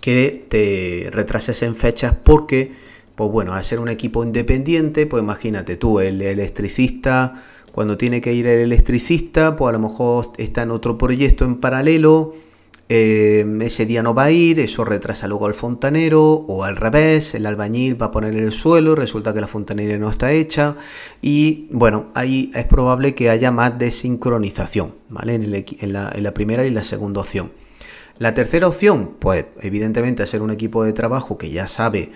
que 0.00 0.46
te 0.48 1.10
retrases 1.10 1.62
en 1.62 1.74
fechas 1.74 2.16
porque, 2.22 2.72
pues 3.14 3.30
bueno, 3.30 3.54
al 3.54 3.64
ser 3.64 3.80
un 3.80 3.88
equipo 3.88 4.22
independiente, 4.22 5.06
pues 5.06 5.22
imagínate 5.22 5.76
tú, 5.76 6.00
el 6.00 6.22
electricista, 6.22 7.42
cuando 7.72 7.98
tiene 7.98 8.20
que 8.20 8.32
ir 8.32 8.46
el 8.46 8.60
electricista, 8.60 9.56
pues 9.56 9.70
a 9.70 9.72
lo 9.72 9.80
mejor 9.80 10.32
está 10.38 10.62
en 10.62 10.70
otro 10.70 10.96
proyecto 10.96 11.44
en 11.44 11.56
paralelo, 11.56 12.34
eh, 12.88 13.44
ese 13.62 13.84
día 13.84 14.02
no 14.02 14.14
va 14.14 14.24
a 14.24 14.30
ir, 14.30 14.60
eso 14.60 14.84
retrasa 14.84 15.26
luego 15.26 15.46
al 15.46 15.54
fontanero 15.54 16.22
o 16.24 16.64
al 16.64 16.76
revés, 16.76 17.34
el 17.34 17.46
albañil 17.46 18.00
va 18.00 18.06
a 18.06 18.10
poner 18.12 18.34
el 18.36 18.52
suelo, 18.52 18.94
resulta 18.94 19.34
que 19.34 19.40
la 19.40 19.48
fontanería 19.48 19.98
no 19.98 20.08
está 20.08 20.30
hecha 20.32 20.76
y 21.20 21.66
bueno, 21.70 22.06
ahí 22.14 22.50
es 22.54 22.64
probable 22.64 23.14
que 23.14 23.30
haya 23.30 23.50
más 23.50 23.76
desincronización, 23.78 24.94
¿vale? 25.08 25.34
En, 25.34 25.50
la, 25.92 26.10
en 26.12 26.22
la 26.22 26.34
primera 26.34 26.64
y 26.64 26.70
la 26.70 26.84
segunda 26.84 27.20
opción. 27.20 27.50
La 28.18 28.34
tercera 28.34 28.68
opción, 28.68 29.16
pues 29.18 29.46
evidentemente 29.60 30.22
hacer 30.22 30.40
un 30.40 30.50
equipo 30.50 30.84
de 30.84 30.92
trabajo 30.92 31.36
que 31.36 31.50
ya 31.50 31.68
sabe 31.68 32.12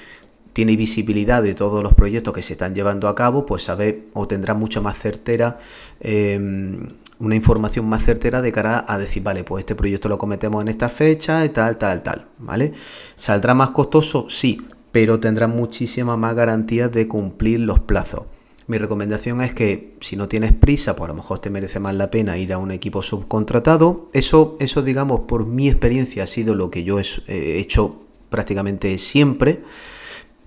tiene 0.53 0.77
visibilidad 0.77 1.43
de 1.43 1.55
todos 1.55 1.83
los 1.83 1.95
proyectos 1.95 2.35
que 2.35 2.43
se 2.43 2.55
están 2.55 2.75
llevando 2.75 3.09
a 3.09 3.15
cabo, 3.15 3.47
pues 3.47 3.65
sabe 3.65 4.09
o 4.15 4.27
tendrá 4.27 4.55
mucha 4.55 4.81
más 4.81 4.99
certera, 4.99 5.59
em, 6.01 6.89
una 7.19 7.35
información 7.35 7.87
más 7.87 8.03
certera 8.03 8.43
de 8.43 8.51
cara 8.51 8.85
a 8.89 8.99
decir, 8.99 9.23
vale, 9.23 9.45
pues 9.45 9.63
este 9.63 9.75
proyecto 9.75 10.09
lo 10.09 10.19
cometemos 10.19 10.63
en 10.63 10.69
esta 10.69 10.89
fecha 10.89 11.47
tal, 11.53 11.77
tal, 11.77 12.03
tal, 12.03 12.27
¿vale? 12.39 12.73
¿Saldrá 13.15 13.55
más 13.55 13.71
costoso? 13.71 14.27
Sí, 14.29 14.61
pero 14.91 15.21
tendrá 15.21 15.47
muchísima 15.47 16.17
más 16.17 16.35
garantías 16.35 16.91
de 16.91 17.07
cumplir 17.07 17.61
los 17.61 17.81
plazos. 17.81 18.23
Mi 18.67 18.79
recomendación 18.79 19.43
es 19.43 19.53
que 19.53 19.97
si 20.01 20.17
no 20.17 20.29
tienes 20.29 20.53
prisa, 20.53 20.95
pues 20.95 21.09
a 21.09 21.13
lo 21.13 21.17
mejor 21.17 21.41
te 21.41 21.51
merece 21.51 21.81
más 21.81 21.95
la 21.95 22.11
pena 22.11 22.39
ir 22.39 22.53
a 22.53 22.59
un 22.59 22.71
equipo 22.71 23.03
subcontratado. 23.03 24.09
Eso, 24.13 24.57
eso 24.61 24.83
digamos, 24.83 25.23
por 25.23 25.45
mi 25.45 25.69
experiencia 25.69 26.23
ha 26.23 26.27
sido 26.29 26.55
lo 26.55 26.71
que 26.71 26.85
yo 26.85 26.99
he 27.01 27.59
hecho 27.59 28.03
prácticamente 28.31 28.97
siempre 28.99 29.65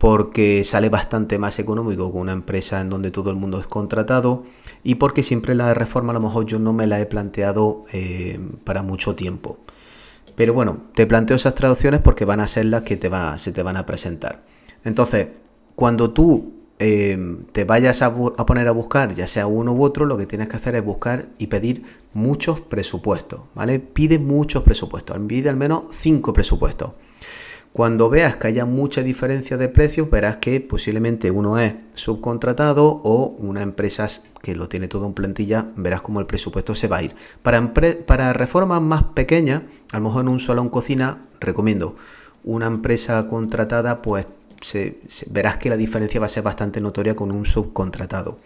porque 0.04 0.66
sale 0.66 0.90
bastante 0.90 1.40
más 1.40 1.60
económico 1.60 2.12
con 2.12 2.24
una 2.24 2.34
empresa 2.34 2.82
en 2.82 2.90
donde 2.90 3.10
todo 3.10 3.30
el 3.30 3.38
mundo 3.38 3.62
es 3.62 3.68
contratado 3.68 4.44
y 4.84 4.96
porque 4.96 5.24
siempre 5.24 5.56
la 5.56 5.74
reforma 5.74 6.12
a 6.12 6.14
lo 6.16 6.20
mejor 6.20 6.46
yo 6.46 6.60
no 6.60 6.74
me 6.74 6.88
la 6.88 7.00
he 7.00 7.06
planteado 7.06 7.86
eh, 7.94 8.38
para 8.66 8.84
mucho 8.84 9.16
tiempo. 9.16 9.60
Pero 10.36 10.54
bueno, 10.54 10.80
te 10.94 11.08
planteo 11.08 11.38
esas 11.38 11.56
traducciones 11.56 12.02
porque 12.02 12.26
van 12.26 12.42
a 12.42 12.50
ser 12.50 12.66
las 12.66 12.84
que 12.84 12.98
te 12.98 13.08
va, 13.08 13.38
se 13.38 13.54
te 13.54 13.64
van 13.64 13.78
a 13.78 13.86
presentar. 13.86 14.44
Entonces, 14.84 15.30
cuando 15.74 16.12
tú 16.12 16.52
eh, 16.80 17.38
te 17.54 17.64
vayas 17.64 18.02
a, 18.02 18.08
a, 18.08 18.46
poner 18.46 18.68
a 18.68 18.72
buscar, 18.72 19.16
ya 19.16 19.26
sea 19.26 19.48
uno 19.48 19.72
u 19.72 19.86
otro, 19.86 20.06
lo 20.06 20.18
que 20.18 20.26
tienes 20.26 20.50
que 20.50 20.58
hacer 20.58 20.76
es 20.76 20.84
buscar 20.84 21.28
y 21.38 21.48
pedir 21.48 21.86
muchos 22.14 22.60
presupuestos, 22.60 23.40
¿vale? 23.56 23.80
Pide 23.80 24.20
muchos 24.20 24.64
presupuestos, 24.64 25.18
pide 25.30 25.48
al 25.48 25.56
menos 25.56 25.84
cinco 25.92 26.34
presupuestos. 26.34 26.92
Cuando 27.74 28.08
veas 28.08 28.36
que 28.36 28.46
haya 28.46 28.66
mucha 28.66 29.02
diferencia 29.02 29.58
de 29.58 29.68
precios, 29.68 30.08
verás 30.08 30.38
que 30.38 30.62
posiblemente 30.62 31.32
uno 31.32 31.58
es 31.58 31.74
subcontratado 31.96 32.86
o 32.86 33.36
una 33.40 33.64
empresa 33.64 34.08
que 34.44 34.56
lo 34.56 34.70
tiene 34.70 34.88
todo 34.88 35.08
en 35.08 35.14
plantilla, 35.14 35.72
verás 35.76 36.02
como 36.02 36.20
el 36.20 36.28
presupuesto 36.28 36.76
se 36.76 36.88
va 36.88 36.98
a 36.98 37.04
ir. 37.04 37.16
Para, 37.42 37.74
para 38.06 38.32
reformas 38.34 38.80
más 38.80 39.02
pequeñas, 39.16 39.64
a 39.92 39.98
lo 39.98 40.04
mejor 40.04 40.22
en 40.22 40.28
un 40.28 40.40
salón 40.40 40.70
cocina, 40.70 41.26
recomiendo 41.40 41.96
una 42.44 42.68
empresa 42.68 43.28
contratada, 43.28 44.04
pues 44.04 44.28
verás 45.32 45.58
que 45.58 45.70
la 45.70 45.78
diferencia 45.78 46.20
va 46.20 46.28
a 46.28 46.30
ser 46.30 46.44
bastante 46.44 46.80
notoria 46.80 47.16
con 47.16 47.32
un 47.32 47.48
subcontratado. 47.48 48.38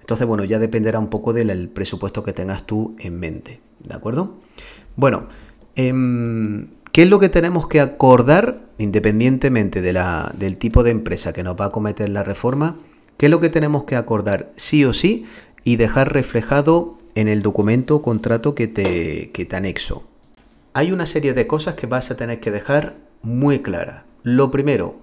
Entonces, 0.00 0.26
bueno, 0.26 0.44
ya 0.44 0.58
dependerá 0.58 0.98
un 0.98 1.08
poco 1.08 1.32
del 1.32 1.70
presupuesto 1.70 2.22
que 2.22 2.34
tengas 2.34 2.66
tú 2.66 2.94
en 2.98 3.18
mente. 3.18 3.60
¿De 3.80 3.94
acuerdo? 3.94 4.34
Bueno, 4.96 5.28
eh, 5.76 5.92
¿Qué 6.96 7.02
es 7.02 7.10
lo 7.10 7.18
que 7.18 7.28
tenemos 7.28 7.68
que 7.68 7.82
acordar, 7.82 8.62
independientemente 8.78 9.82
de 9.82 9.92
la, 9.92 10.32
del 10.34 10.56
tipo 10.56 10.82
de 10.82 10.92
empresa 10.92 11.34
que 11.34 11.42
nos 11.42 11.54
va 11.54 11.66
a 11.66 11.70
cometer 11.70 12.08
la 12.08 12.22
reforma? 12.22 12.78
¿Qué 13.18 13.26
es 13.26 13.30
lo 13.30 13.38
que 13.38 13.50
tenemos 13.50 13.84
que 13.84 13.96
acordar 13.96 14.50
sí 14.56 14.82
o 14.86 14.94
sí 14.94 15.26
y 15.62 15.76
dejar 15.76 16.14
reflejado 16.14 16.96
en 17.14 17.28
el 17.28 17.42
documento 17.42 17.96
o 17.96 18.00
contrato 18.00 18.54
que 18.54 18.66
te, 18.66 19.30
que 19.32 19.44
te 19.44 19.56
anexo? 19.56 20.04
Hay 20.72 20.90
una 20.90 21.04
serie 21.04 21.34
de 21.34 21.46
cosas 21.46 21.74
que 21.74 21.86
vas 21.86 22.10
a 22.10 22.16
tener 22.16 22.40
que 22.40 22.50
dejar 22.50 22.94
muy 23.20 23.58
claras. 23.58 24.04
Lo 24.22 24.50
primero, 24.50 24.98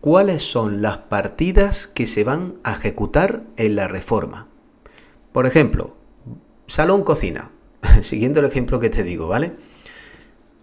¿cuáles 0.00 0.42
son 0.42 0.82
las 0.82 0.96
partidas 0.96 1.86
que 1.86 2.08
se 2.08 2.24
van 2.24 2.54
a 2.64 2.72
ejecutar 2.72 3.44
en 3.56 3.76
la 3.76 3.86
reforma? 3.86 4.48
Por 5.30 5.46
ejemplo, 5.46 5.94
salón 6.66 7.04
cocina, 7.04 7.52
siguiendo 8.02 8.40
el 8.40 8.46
ejemplo 8.46 8.80
que 8.80 8.90
te 8.90 9.04
digo, 9.04 9.28
¿vale? 9.28 9.52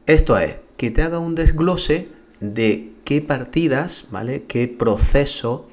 Esto 0.05 0.37
es, 0.37 0.64
que 0.77 0.91
te 0.91 1.01
haga 1.01 1.19
un 1.19 1.35
desglose 1.35 2.09
de 2.39 2.91
qué 3.03 3.21
partidas, 3.21 4.07
¿vale? 4.11 4.43
Qué 4.43 4.67
proceso, 4.67 5.67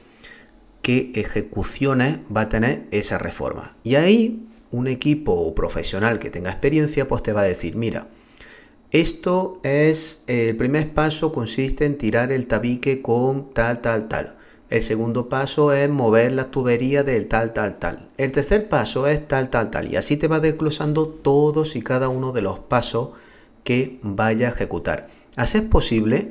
qué 0.83 1.13
ejecuciones 1.15 2.19
va 2.35 2.43
a 2.43 2.49
tener 2.49 2.87
esa 2.91 3.19
reforma. 3.19 3.77
Y 3.83 3.97
ahí 3.97 4.47
un 4.71 4.89
equipo 4.89 5.55
profesional 5.55 6.19
que 6.19 6.31
tenga 6.31 6.51
experiencia, 6.51 7.07
pues 7.07 7.23
te 7.23 7.33
va 7.33 7.43
a 7.43 7.45
decir, 7.45 7.77
mira, 7.77 8.09
esto 8.91 9.61
es, 9.63 10.23
el 10.27 10.57
primer 10.57 10.93
paso 10.93 11.33
consiste 11.33 11.85
en 11.87 11.97
tirar 11.97 12.33
el 12.33 12.47
tabique 12.47 13.01
con 13.01 13.53
tal, 13.55 13.81
tal, 13.81 14.09
tal. 14.09 14.37
El 14.69 14.83
segundo 14.83 15.29
paso 15.29 15.73
es 15.73 15.89
mover 15.91 16.33
la 16.33 16.51
tubería 16.51 17.03
del 17.03 17.29
tal, 17.29 17.53
tal, 17.53 17.79
tal. 17.79 18.09
El 18.17 18.33
tercer 18.33 18.69
paso 18.69 19.07
es 19.07 19.27
tal, 19.29 19.51
tal, 19.51 19.71
tal. 19.71 19.93
Y 19.93 19.97
así 19.97 20.17
te 20.17 20.29
va 20.29 20.41
desglosando 20.41 21.09
todos 21.09 21.77
y 21.77 21.83
cada 21.83 22.09
uno 22.09 22.33
de 22.33 22.43
los 22.43 22.59
pasos 22.59 23.11
que 23.65 23.99
vaya 24.03 24.49
a 24.49 24.51
ejecutar. 24.53 25.09
Así 25.37 25.59
es 25.59 25.65
posible 25.65 26.31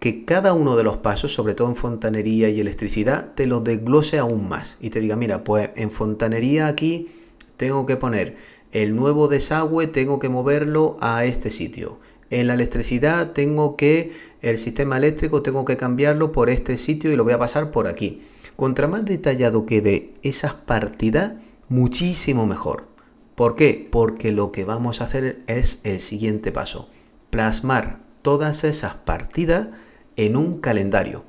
que 0.00 0.24
cada 0.24 0.52
uno 0.52 0.74
de 0.74 0.82
los 0.82 0.96
pasos, 0.96 1.32
sobre 1.32 1.54
todo 1.54 1.68
en 1.68 1.76
fontanería 1.76 2.48
y 2.48 2.60
electricidad, 2.60 3.34
te 3.34 3.46
los 3.46 3.62
desglose 3.62 4.18
aún 4.18 4.48
más 4.48 4.76
y 4.80 4.90
te 4.90 5.00
diga, 5.00 5.14
mira, 5.14 5.44
pues 5.44 5.70
en 5.76 5.92
fontanería 5.92 6.66
aquí 6.66 7.08
tengo 7.56 7.86
que 7.86 7.96
poner 7.96 8.36
el 8.72 8.96
nuevo 8.96 9.28
desagüe, 9.28 9.86
tengo 9.86 10.18
que 10.18 10.28
moverlo 10.28 10.96
a 11.00 11.24
este 11.24 11.50
sitio. 11.50 11.98
En 12.30 12.46
la 12.46 12.54
electricidad 12.54 13.32
tengo 13.32 13.76
que, 13.76 14.12
el 14.40 14.58
sistema 14.58 14.96
eléctrico 14.96 15.42
tengo 15.42 15.64
que 15.64 15.76
cambiarlo 15.76 16.32
por 16.32 16.50
este 16.50 16.76
sitio 16.78 17.12
y 17.12 17.16
lo 17.16 17.22
voy 17.22 17.34
a 17.34 17.38
pasar 17.38 17.70
por 17.70 17.86
aquí. 17.86 18.22
Contra 18.56 18.88
más 18.88 19.04
detallado 19.04 19.66
quede 19.66 20.14
esas 20.22 20.54
partidas, 20.54 21.34
muchísimo 21.68 22.46
mejor. 22.46 22.91
¿Por 23.34 23.56
qué? 23.56 23.88
Porque 23.90 24.30
lo 24.32 24.52
que 24.52 24.64
vamos 24.64 25.00
a 25.00 25.04
hacer 25.04 25.42
es 25.46 25.80
el 25.84 26.00
siguiente 26.00 26.52
paso. 26.52 26.90
Plasmar 27.30 28.00
todas 28.20 28.64
esas 28.64 28.94
partidas 28.94 29.68
en 30.16 30.36
un 30.36 30.60
calendario. 30.60 31.24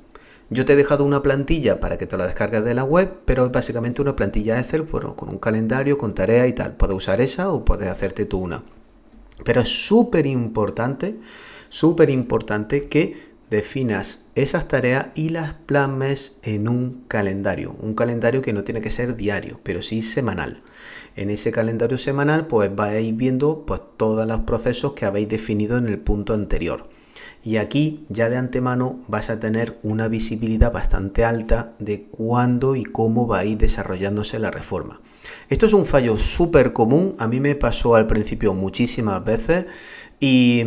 Yo 0.50 0.66
te 0.66 0.74
he 0.74 0.76
dejado 0.76 1.04
una 1.04 1.22
plantilla 1.22 1.80
para 1.80 1.96
que 1.96 2.06
te 2.06 2.18
la 2.18 2.26
descargues 2.26 2.64
de 2.64 2.74
la 2.74 2.84
web, 2.84 3.20
pero 3.24 3.46
es 3.46 3.52
básicamente 3.52 4.02
una 4.02 4.14
plantilla 4.14 4.60
Excel 4.60 4.86
con 4.86 5.28
un 5.30 5.38
calendario, 5.38 5.96
con 5.96 6.14
tareas 6.14 6.48
y 6.48 6.52
tal. 6.52 6.76
Puedes 6.76 6.96
usar 6.96 7.20
esa 7.22 7.50
o 7.50 7.64
puedes 7.64 7.88
hacerte 7.88 8.26
tú 8.26 8.38
una. 8.38 8.62
Pero 9.42 9.62
es 9.62 9.86
súper 9.86 10.26
importante, 10.26 11.16
súper 11.70 12.10
importante 12.10 12.82
que 12.82 13.34
definas 13.50 14.26
esas 14.34 14.68
tareas 14.68 15.06
y 15.14 15.30
las 15.30 15.54
plasmes 15.54 16.36
en 16.42 16.68
un 16.68 17.04
calendario. 17.08 17.74
Un 17.80 17.94
calendario 17.94 18.42
que 18.42 18.52
no 18.52 18.64
tiene 18.64 18.80
que 18.80 18.90
ser 18.90 19.16
diario, 19.16 19.60
pero 19.62 19.82
sí 19.82 20.02
semanal. 20.02 20.62
En 21.16 21.30
ese 21.30 21.52
calendario 21.52 21.98
semanal 21.98 22.46
pues 22.46 22.74
vais 22.74 23.16
viendo 23.16 23.64
pues 23.66 23.80
todos 23.96 24.26
los 24.26 24.40
procesos 24.40 24.94
que 24.94 25.04
habéis 25.04 25.28
definido 25.28 25.78
en 25.78 25.86
el 25.86 25.98
punto 25.98 26.34
anterior. 26.34 26.88
Y 27.44 27.58
aquí 27.58 28.06
ya 28.08 28.30
de 28.30 28.38
antemano 28.38 29.00
vas 29.06 29.28
a 29.28 29.38
tener 29.38 29.78
una 29.82 30.08
visibilidad 30.08 30.72
bastante 30.72 31.24
alta 31.24 31.74
de 31.78 32.04
cuándo 32.04 32.74
y 32.74 32.84
cómo 32.84 33.26
va 33.26 33.40
a 33.40 33.44
ir 33.44 33.58
desarrollándose 33.58 34.38
la 34.38 34.50
reforma. 34.50 35.00
Esto 35.50 35.66
es 35.66 35.74
un 35.74 35.84
fallo 35.84 36.16
súper 36.16 36.72
común, 36.72 37.14
a 37.18 37.28
mí 37.28 37.40
me 37.40 37.54
pasó 37.54 37.96
al 37.96 38.06
principio 38.06 38.54
muchísimas 38.54 39.22
veces 39.22 39.66
y, 40.20 40.62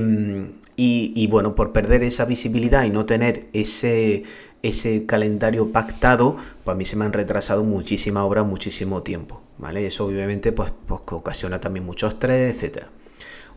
y, 0.75 1.27
bueno, 1.27 1.55
por 1.55 1.73
perder 1.73 2.03
esa 2.03 2.25
visibilidad 2.25 2.83
y 2.83 2.91
no 2.91 3.07
tener 3.07 3.47
ese, 3.53 4.23
ese 4.61 5.07
calendario 5.07 5.71
pactado, 5.71 6.37
pues 6.63 6.75
a 6.75 6.77
mí 6.77 6.85
se 6.85 6.95
me 6.95 7.05
han 7.05 7.13
retrasado 7.13 7.63
muchísimas 7.63 8.23
obras, 8.23 8.45
muchísimo 8.45 9.01
tiempo. 9.01 9.41
¿Vale? 9.57 9.87
Eso 9.87 10.05
obviamente 10.05 10.51
pues, 10.51 10.71
pues 10.85 11.01
ocasiona 11.11 11.59
también 11.59 11.85
mucho 11.85 12.07
estrés, 12.07 12.63
etc. 12.63 12.85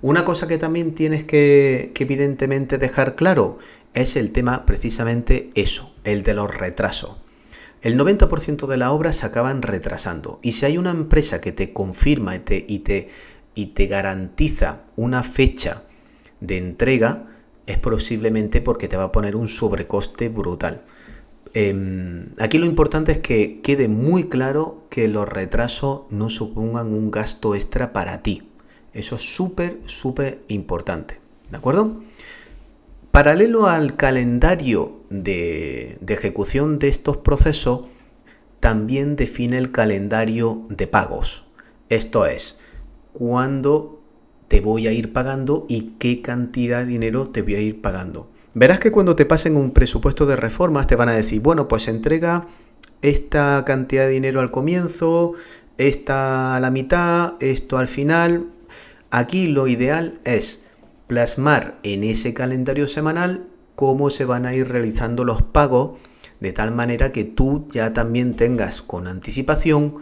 Una 0.03 0.25
cosa 0.25 0.49
que 0.49 0.59
también 0.59 0.95
tienes 0.95 1.25
que, 1.25 1.93
que 1.95 2.05
evidentemente 2.05 2.79
dejar 2.79 3.17
claro 3.17 3.59
es 3.95 4.17
el 4.17 4.33
tema 4.33 4.67
precisamente 4.67 5.51
eso, 5.55 5.93
el 6.05 6.23
de 6.23 6.35
los 6.35 6.55
retrasos. 6.55 7.17
El 7.83 7.99
90% 7.99 8.67
de 8.67 8.77
la 8.77 8.93
obra 8.93 9.13
se 9.13 9.25
acaban 9.25 9.63
retrasando 9.63 10.39
y 10.43 10.53
si 10.53 10.67
hay 10.67 10.77
una 10.77 10.91
empresa 10.91 11.41
que 11.41 11.53
te 11.53 11.73
confirma 11.73 12.37
y 12.37 12.41
te, 12.41 12.65
y 12.69 12.81
te, 12.81 13.09
y 13.55 13.67
te 13.67 13.87
garantiza 13.87 14.83
una 14.97 15.23
fecha 15.23 15.85
de 16.41 16.59
entrega, 16.59 17.27
es 17.67 17.79
posiblemente 17.79 18.61
porque 18.61 18.89
te 18.89 18.97
va 18.97 19.05
a 19.05 19.13
poner 19.13 19.35
un 19.37 19.49
sobrecoste 19.49 20.29
brutal. 20.29 20.83
Em, 21.53 22.29
aquí 22.39 22.59
lo 22.59 22.67
importante 22.67 23.13
es 23.13 23.19
que 23.19 23.61
quede 23.61 23.89
muy 23.89 24.29
claro 24.29 24.85
que 24.89 25.09
los 25.09 25.29
retrasos 25.29 26.03
no 26.11 26.31
supongan 26.31 26.93
un 26.93 27.11
gasto 27.11 27.55
extra 27.55 27.93
para 27.93 28.23
ti. 28.23 28.43
Eso 28.93 29.17
es 29.17 29.23
súper, 29.23 29.79
súper 29.87 30.43
importante. 30.49 31.19
¿De 31.51 31.57
acuerdo? 31.57 32.01
Paralelo 33.11 33.67
al 33.67 33.97
calendario 33.97 35.01
de, 35.11 35.99
de, 36.01 36.15
ejecución 36.15 36.79
de 36.79 36.89
estos 36.89 37.17
procesos, 37.17 37.87
también 38.61 39.17
define 39.17 39.59
el 39.59 39.73
calendario 39.73 40.67
de 40.69 40.87
pagos. 40.87 41.47
Esto 41.89 42.27
es, 42.27 42.59
cuando 43.13 44.01
te 44.47 44.61
voy 44.61 44.87
a 44.87 44.93
ir 44.93 45.13
pagando 45.13 45.67
y 45.69 45.95
qué 45.99 46.23
cantidad 46.23 46.81
de 46.81 46.87
dinero 46.87 47.31
te 47.31 47.43
voy 47.43 47.55
a 47.57 47.61
ir 47.61 47.81
pagando. 47.81 48.29
Verás 48.53 48.81
que 48.81 48.91
cuando 48.91 49.15
te 49.17 49.27
pasen 49.27 49.57
un 49.57 49.71
presupuesto 49.71 50.27
de 50.27 50.37
reformas 50.37 50.87
te 50.87 50.97
van 50.97 51.09
a 51.09 51.15
decir, 51.15 51.41
bueno, 51.41 51.69
pues 51.69 51.87
entrega 51.89 52.47
esta 53.03 53.65
cantidad 53.65 54.05
de 54.05 54.11
dinero 54.11 54.41
al 54.41 54.51
comienzo, 54.51 55.35
esta 55.79 56.57
a 56.57 56.61
la 56.61 56.71
mitad, 56.71 57.35
esto 57.41 57.79
al 57.79 57.87
final. 57.87 58.47
Aquí 59.11 59.47
lo 59.47 59.67
ideal 59.67 60.19
es 60.25 60.67
plasmar 61.07 61.79
en 61.83 62.05
ese 62.05 62.35
calendario 62.35 62.87
semanal 62.87 63.47
cómo 63.77 64.11
se 64.11 64.25
van 64.25 64.47
a 64.47 64.55
ir 64.55 64.69
realizando 64.69 65.25
los 65.25 65.43
pagos 65.43 65.99
de 66.41 66.53
tal 66.53 66.73
manera 66.73 67.13
que 67.13 67.25
tú 67.25 67.67
ya 67.73 67.93
también 67.93 68.35
tengas 68.35 68.83
con 68.83 69.07
anticipación 69.07 69.97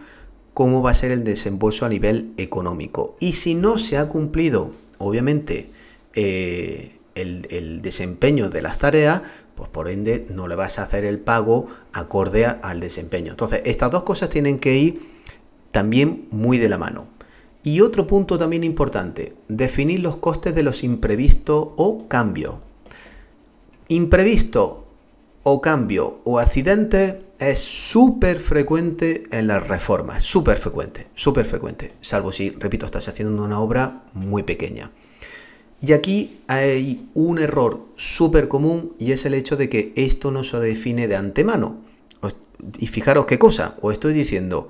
cómo 0.55 0.83
va 0.83 0.91
a 0.91 0.95
ser 0.95 1.13
el 1.13 1.23
desembolso 1.23 1.87
a 1.87 1.89
nivel 1.89 2.33
económico. 2.37 3.17
Y 3.21 3.35
si 3.35 3.55
no 3.55 3.79
se 3.79 3.97
ha 3.97 4.09
cumplido, 4.09 4.73
obviamente, 4.99 5.71
eh, 6.15 6.98
el, 7.23 7.83
desempeño 7.83 8.51
de 8.51 8.63
las 8.63 8.79
tareas, 8.79 9.23
pues 9.55 9.69
por 9.69 9.89
ende 9.89 10.27
no 10.31 10.49
le 10.49 10.57
vas 10.57 10.79
a 10.79 10.83
hacer 10.83 11.05
el 11.05 11.19
pago 11.19 11.67
acorde 11.93 12.47
al 12.47 12.81
desempeño. 12.81 13.33
Entonces, 13.33 13.63
estas 13.65 13.91
dos 13.91 14.05
cosas 14.05 14.31
tienen 14.31 14.59
que 14.59 14.77
ir 14.77 15.01
también 15.71 16.27
muy 16.31 16.59
de 16.59 16.69
la 16.69 16.79
mano. 16.79 17.07
Y 17.63 17.81
otro 17.81 18.07
punto 18.07 18.39
también 18.39 18.65
importante, 18.65 19.35
definir 19.49 20.01
los 20.01 20.17
costes 20.17 20.55
de 20.55 20.63
los 20.63 20.85
imprevistos 20.85 21.69
o 21.77 22.07
cambios. 22.09 22.55
Imprevisto 23.89 24.87
o 25.43 25.61
cambio 25.61 26.21
o 26.25 26.39
accidente 26.39 27.25
es 27.39 27.61
súper 27.61 28.39
frecuente 28.39 29.25
en 29.31 29.47
las 29.47 29.67
reformas, 29.67 30.23
súper 30.23 30.57
frecuente, 30.57 31.09
súper 31.15 31.45
frecuente, 31.45 31.95
salvo 32.01 32.33
si, 32.33 32.51
repito, 32.51 32.87
estás 32.87 33.09
haciendo 33.09 33.43
una 33.43 33.61
obra 33.61 34.03
muy 34.13 34.43
pequeña. 34.43 34.91
Y 35.81 35.93
aquí 35.93 36.41
hay 36.49 37.09
un 37.15 37.39
error 37.39 37.87
súper 37.97 38.49
común 38.49 38.95
y 38.99 39.13
es 39.13 39.25
el 39.27 39.35
hecho 39.35 39.57
de 39.57 39.69
que 39.69 39.93
esto 39.97 40.31
no 40.31 40.43
se 40.45 40.59
define 40.59 41.07
de 41.07 41.17
antemano. 41.17 41.77
Y 42.79 42.89
fijaros 42.89 43.27
qué 43.27 43.39
cosa, 43.39 43.77
os 43.81 43.93
estoy 43.93 44.13
diciendo 44.13 44.69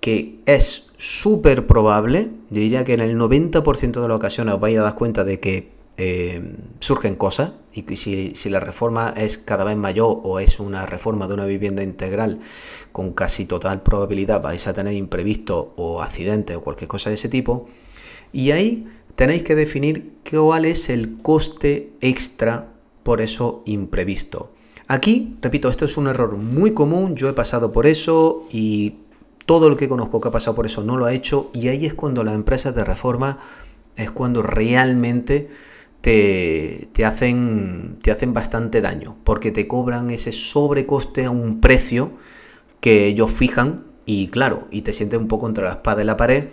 que 0.00 0.40
es 0.46 0.90
súper 0.96 1.66
probable, 1.66 2.28
yo 2.50 2.60
diría 2.60 2.84
que 2.84 2.94
en 2.94 3.00
el 3.00 3.16
90% 3.16 4.00
de 4.00 4.08
las 4.08 4.16
ocasiones 4.16 4.54
os 4.54 4.60
vais 4.60 4.76
a 4.78 4.82
dar 4.82 4.96
cuenta 4.96 5.22
de 5.22 5.38
que 5.38 5.70
eh, 5.96 6.40
surgen 6.80 7.16
cosas 7.16 7.52
y 7.72 7.96
si, 7.96 8.32
si, 8.34 8.50
la 8.50 8.60
reforma 8.60 9.12
es 9.16 9.36
cada 9.36 9.64
vez 9.64 9.76
mayor 9.76 10.20
o 10.22 10.38
es 10.38 10.60
una 10.60 10.86
reforma 10.86 11.26
de 11.26 11.34
una 11.34 11.44
vivienda 11.44 11.82
integral 11.82 12.38
con 12.92 13.12
casi 13.12 13.46
total 13.46 13.82
probabilidad 13.82 14.40
vais 14.40 14.68
a 14.68 14.74
tener 14.74 14.94
imprevisto 14.94 15.74
o 15.76 16.00
accidentes 16.00 16.56
o 16.56 16.60
cualquier 16.60 16.86
cosa 16.86 17.10
de 17.10 17.14
ese 17.14 17.28
tipo 17.28 17.68
y 18.32 18.52
ahí 18.52 18.86
tenéis 19.18 19.42
que 19.42 19.56
definir 19.56 20.12
cuál 20.30 20.64
es 20.64 20.88
el 20.88 21.18
coste 21.20 21.90
extra 22.00 22.68
por 23.02 23.20
eso 23.20 23.64
imprevisto. 23.66 24.52
Aquí, 24.86 25.36
repito, 25.42 25.68
esto 25.68 25.86
es 25.86 25.96
un 25.96 26.06
error 26.06 26.36
muy 26.36 26.72
común, 26.72 27.16
yo 27.16 27.28
he 27.28 27.32
pasado 27.32 27.72
por 27.72 27.88
eso 27.88 28.46
y 28.52 28.94
todo 29.44 29.66
el 29.66 29.76
que 29.76 29.88
conozco 29.88 30.20
que 30.20 30.28
ha 30.28 30.30
pasado 30.30 30.54
por 30.54 30.66
eso 30.66 30.84
no 30.84 30.96
lo 30.96 31.06
ha 31.06 31.12
hecho 31.12 31.50
y 31.52 31.66
ahí 31.66 31.84
es 31.84 31.94
cuando 31.94 32.22
las 32.22 32.36
empresas 32.36 32.76
de 32.76 32.84
reforma 32.84 33.40
es 33.96 34.12
cuando 34.12 34.40
realmente 34.40 35.48
te, 36.00 36.88
hacen, 37.04 37.98
te 38.00 38.12
hacen 38.12 38.32
bastante 38.32 38.80
daño, 38.80 39.16
porque 39.24 39.50
te 39.50 39.66
cobran 39.66 40.10
ese 40.10 40.30
sobrecoste 40.30 41.24
a 41.24 41.30
un 41.30 41.60
precio 41.60 42.12
que 42.80 43.08
ellos 43.08 43.32
fijan 43.32 43.82
y 44.06 44.28
claro, 44.28 44.68
y 44.70 44.82
te 44.82 44.92
sientes 44.92 45.18
un 45.18 45.26
poco 45.26 45.46
contra 45.46 45.64
la 45.64 45.72
espada 45.72 45.96
de 45.96 46.04
la 46.04 46.16
pared 46.16 46.44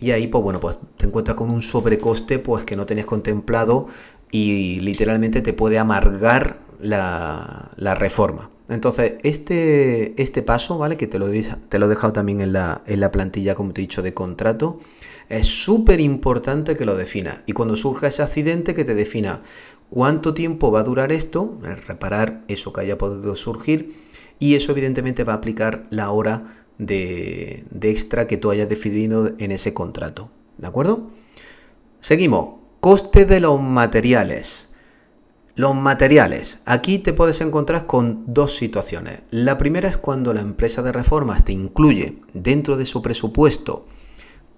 y 0.00 0.10
ahí 0.10 0.26
pues 0.26 0.42
bueno, 0.42 0.60
pues 0.60 0.76
te 0.96 1.06
encuentras 1.06 1.36
con 1.36 1.50
un 1.50 1.62
sobrecoste 1.62 2.38
pues 2.38 2.64
que 2.64 2.76
no 2.76 2.86
tenías 2.86 3.06
contemplado 3.06 3.86
y 4.30 4.80
literalmente 4.80 5.40
te 5.40 5.52
puede 5.52 5.78
amargar 5.78 6.58
la, 6.80 7.70
reforma. 7.98 8.50
Entonces, 8.68 9.14
este, 9.22 10.20
este 10.20 10.42
paso, 10.42 10.78
¿vale? 10.78 10.96
Que 10.96 11.06
te 11.06 11.18
lo, 11.18 11.28
te 11.68 11.78
lo 11.78 11.86
he 11.86 11.88
dejado 11.88 12.12
también 12.14 12.40
en 12.40 12.52
la, 12.52 12.82
en 12.86 13.00
la 13.00 13.12
plantilla, 13.12 13.54
como 13.54 13.72
te 13.72 13.80
he 13.80 13.82
dicho, 13.82 14.02
de 14.02 14.14
contrato 14.14 14.78
es 15.28 15.46
súper 15.46 16.00
importante 16.00 16.76
que 16.76 16.84
lo 16.84 16.96
defina. 16.96 17.42
Y 17.46 17.52
cuando 17.52 17.76
surja 17.76 18.08
ese 18.08 18.22
accidente, 18.22 18.74
que 18.74 18.84
te 18.84 18.94
defina 18.94 19.42
cuánto 19.90 20.34
tiempo 20.34 20.70
va 20.70 20.80
a 20.80 20.84
durar 20.84 21.12
esto, 21.12 21.58
reparar 21.86 22.44
eso 22.48 22.72
que 22.72 22.82
haya 22.82 22.98
podido 22.98 23.36
surgir. 23.36 23.94
Y 24.38 24.56
eso 24.56 24.72
evidentemente 24.72 25.24
va 25.24 25.34
a 25.34 25.36
aplicar 25.36 25.86
la 25.90 26.10
hora 26.10 26.63
de, 26.78 27.64
extra 27.82 28.26
que 28.26 28.36
tú 28.36 28.50
hayas 28.50 28.68
definido 28.68 29.32
en 29.38 29.52
ese 29.52 29.74
contrato. 29.74 30.30
¿De 30.58 30.66
acuerdo? 30.66 31.10
Seguimos. 32.00 32.56
Coste 32.80 33.24
de 33.24 33.40
los 33.40 33.60
materiales. 33.60 34.68
Los 35.54 35.74
materiales. 35.74 36.58
Aquí 36.64 36.98
te 36.98 37.12
puedes 37.12 37.40
encontrar 37.40 37.86
con 37.86 38.24
dos 38.26 38.56
situaciones. 38.56 39.20
La 39.30 39.56
primera 39.56 39.88
es 39.88 39.96
cuando 39.96 40.34
la 40.34 40.40
empresa 40.40 40.82
de 40.82 40.92
reformas 40.92 41.44
te 41.44 41.52
incluye 41.52 42.18
dentro 42.32 42.76
de 42.76 42.86
su 42.86 43.02
presupuesto 43.02 43.86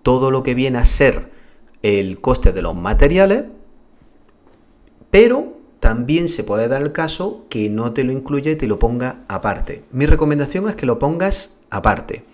todo 0.02 0.30
lo 0.30 0.42
que 0.42 0.54
viene 0.54 0.78
a 0.78 0.84
ser 0.84 1.30
el 1.82 2.20
coste 2.20 2.52
de 2.52 2.62
los 2.62 2.74
materiales, 2.74 3.44
pero 5.10 5.56
también 5.80 6.28
se 6.28 6.44
puede 6.44 6.68
dar 6.68 6.82
el 6.82 6.92
caso 6.92 7.46
que 7.48 7.68
no 7.68 7.92
te 7.92 8.04
lo 8.04 8.12
incluya 8.12 8.50
y 8.50 8.56
te 8.56 8.66
lo 8.66 8.78
ponga 8.78 9.24
aparte. 9.28 9.84
Mi 9.92 10.06
recomendación 10.06 10.68
es 10.68 10.76
que 10.76 10.86
lo 10.86 10.98
pongas 10.98 11.55
aparte. 11.70 12.24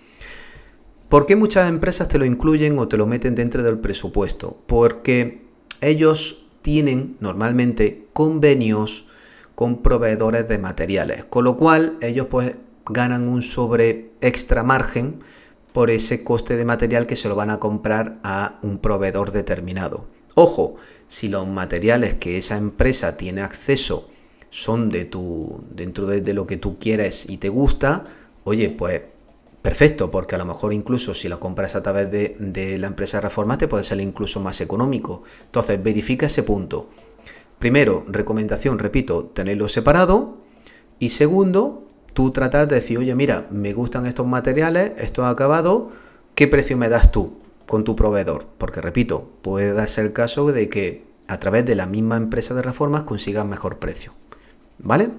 ¿Por 1.09 1.25
qué 1.25 1.35
muchas 1.35 1.69
empresas 1.69 2.07
te 2.07 2.17
lo 2.17 2.25
incluyen 2.25 2.79
o 2.79 2.87
te 2.87 2.97
lo 2.97 3.05
meten 3.05 3.35
dentro 3.35 3.61
del 3.61 3.79
presupuesto? 3.79 4.57
Porque 4.65 5.43
ellos 5.81 6.45
tienen 6.61 7.17
normalmente 7.19 8.07
convenios 8.13 9.07
con 9.55 9.83
proveedores 9.83 10.47
de 10.47 10.57
materiales, 10.57 11.25
con 11.25 11.43
lo 11.43 11.57
cual 11.57 11.97
ellos 12.01 12.27
pues 12.29 12.55
ganan 12.85 13.27
un 13.27 13.43
sobre 13.43 14.11
extra 14.21 14.63
margen 14.63 15.19
por 15.71 15.89
ese 15.89 16.23
coste 16.23 16.55
de 16.55 16.65
material 16.65 17.07
que 17.07 17.15
se 17.15 17.29
lo 17.29 17.35
van 17.35 17.49
a 17.49 17.59
comprar 17.59 18.19
a 18.23 18.59
un 18.61 18.77
proveedor 18.79 19.31
determinado. 19.31 20.05
Ojo, 20.35 20.75
si 21.07 21.27
los 21.27 21.47
materiales 21.47 22.15
que 22.15 22.37
esa 22.37 22.57
empresa 22.57 23.17
tiene 23.17 23.41
acceso 23.41 24.09
son 24.49 24.89
de 24.89 25.05
tu, 25.05 25.63
dentro 25.71 26.07
de, 26.07 26.33
lo 26.33 26.47
que 26.47 26.57
tú 26.57 26.77
quieres 26.79 27.27
y 27.27 27.37
te 27.37 27.49
gusta, 27.49 28.05
oye, 28.43 28.69
pues 28.69 29.01
perfecto, 29.63 30.11
porque 30.11 30.35
a 30.35 30.37
lo 30.37 30.45
mejor 30.45 30.73
incluso 30.73 31.15
si 31.15 31.29
lo 31.29 31.39
compras 31.39 31.75
a 31.75 31.81
través 31.81 32.11
de, 32.11 32.77
la 32.77 32.87
empresa 32.87 33.21
Reforma 33.21 33.57
te 33.57 33.69
puede 33.69 33.85
salir 33.85 34.05
incluso 34.05 34.41
más 34.41 34.59
económico. 34.59 35.23
Entonces, 35.45 35.81
verifica 35.81 36.27
ese 36.27 36.43
punto. 36.43 36.89
Primero, 37.59 38.03
recomendación, 38.07 38.77
repito, 38.77 39.31
tenerlo 39.33 39.69
separado. 39.69 40.37
Y 40.99 41.09
segundo, 41.11 41.87
tú 42.13 42.31
tratar 42.31 42.67
de 42.67 42.75
decir, 42.75 42.97
oye, 42.97 43.15
mira, 43.15 43.47
me 43.51 43.71
gustan 43.73 44.05
estos 44.05 44.27
materiales, 44.27 44.91
estos 44.97 45.25
acabados, 45.25 45.85
¿qué 46.35 46.49
precio 46.49 46.75
me 46.75 46.89
das 46.89 47.13
tú 47.13 47.39
con 47.65 47.85
tu 47.85 47.95
proveedor? 47.95 48.47
Porque 48.57 48.81
repito, 48.81 49.29
puede 49.41 49.71
darse 49.71 50.01
el 50.01 50.11
caso 50.11 50.51
de 50.51 50.67
que 50.67 51.05
a 51.29 51.39
través 51.39 51.65
de 51.65 51.75
la 51.75 51.85
misma 51.85 52.17
empresa 52.17 52.53
de 52.53 52.63
reformas 52.63 53.03
consigas 53.03 53.45
mejor 53.45 53.79
precio. 53.79 54.13
¿Vale? 54.79 55.09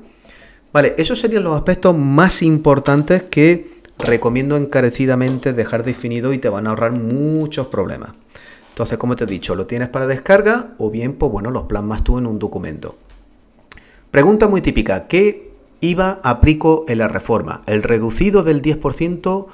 Vale, 0.70 0.94
esos 0.98 1.18
serían 1.18 1.44
los 1.44 1.56
aspectos 1.56 1.96
más 1.96 2.42
importantes 2.42 3.22
que 3.22 3.73
recomiendo 3.98 4.56
encarecidamente 4.56 5.52
dejar 5.52 5.84
definido 5.84 6.32
y 6.32 6.38
te 6.38 6.48
van 6.48 6.66
a 6.66 6.70
ahorrar 6.70 6.92
muchos 6.92 7.68
problemas. 7.68 8.10
Entonces, 8.70 8.98
como 8.98 9.14
te 9.14 9.24
he 9.24 9.26
dicho, 9.26 9.54
lo 9.54 9.66
tienes 9.66 9.88
para 9.88 10.06
descarga 10.06 10.74
o 10.78 10.90
bien, 10.90 11.14
pues 11.14 11.30
bueno, 11.30 11.50
los 11.50 11.64
plasmas 11.64 12.02
tú 12.02 12.18
en 12.18 12.26
un 12.26 12.38
documento. 12.38 12.96
Pregunta 14.10 14.48
muy 14.48 14.60
típica, 14.60 15.06
¿qué 15.06 15.54
IVA 15.84 16.18
aplico 16.22 16.86
en 16.88 16.98
la 16.98 17.08
reforma, 17.08 17.60
el 17.66 17.82
reducido 17.82 18.42
del 18.42 18.62
10% 18.62 19.46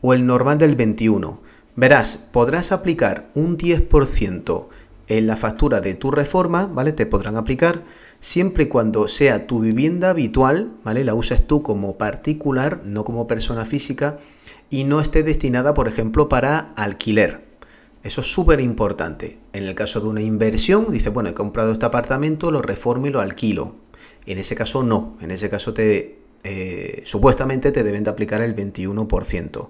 o 0.00 0.14
el 0.14 0.26
normal 0.26 0.56
del 0.56 0.76
21%. 0.76 1.38
Verás, 1.76 2.18
podrás 2.32 2.72
aplicar 2.72 3.28
un 3.34 3.58
10% 3.58 4.68
en 5.08 5.26
la 5.26 5.36
factura 5.36 5.80
de 5.80 5.94
tu 5.94 6.10
reforma, 6.10 6.66
¿vale? 6.66 6.92
Te 6.92 7.04
podrán 7.04 7.36
aplicar 7.36 7.82
siempre 8.24 8.64
y 8.64 8.68
cuando 8.68 9.06
sea 9.06 9.46
tu 9.46 9.60
vivienda 9.60 10.08
habitual, 10.08 10.72
¿vale? 10.82 11.04
La 11.04 11.12
uses 11.12 11.46
tú 11.46 11.62
como 11.62 11.98
particular, 11.98 12.80
no 12.82 13.04
como 13.04 13.26
persona 13.26 13.66
física, 13.66 14.16
y 14.70 14.84
no 14.84 15.02
esté 15.02 15.22
destinada, 15.22 15.74
por 15.74 15.88
ejemplo, 15.88 16.26
para 16.26 16.72
alquiler. 16.74 17.44
Eso 18.02 18.22
es 18.22 18.32
súper 18.32 18.60
importante. 18.60 19.40
En 19.52 19.64
el 19.64 19.74
caso 19.74 20.00
de 20.00 20.08
una 20.08 20.22
inversión, 20.22 20.86
dice, 20.90 21.10
bueno, 21.10 21.28
he 21.28 21.34
comprado 21.34 21.70
este 21.72 21.84
apartamento, 21.84 22.50
lo 22.50 22.62
reformo 22.62 23.08
y 23.08 23.10
lo 23.10 23.20
alquilo. 23.20 23.74
En 24.24 24.38
ese 24.38 24.54
caso 24.54 24.82
no, 24.82 25.18
en 25.20 25.30
ese 25.30 25.50
caso 25.50 25.74
te, 25.74 26.20
eh, 26.44 27.02
supuestamente 27.04 27.72
te 27.72 27.84
deben 27.84 28.04
de 28.04 28.10
aplicar 28.10 28.40
el 28.40 28.56
21%. 28.56 29.68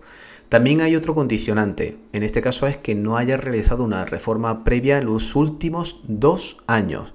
También 0.48 0.80
hay 0.80 0.94
otro 0.94 1.16
condicionante, 1.16 1.98
en 2.12 2.22
este 2.22 2.40
caso 2.40 2.68
es 2.68 2.76
que 2.76 2.94
no 2.94 3.16
haya 3.16 3.36
realizado 3.36 3.82
una 3.82 4.04
reforma 4.04 4.62
previa 4.62 4.98
en 4.98 5.06
los 5.06 5.34
últimos 5.34 6.02
dos 6.06 6.58
años. 6.68 7.12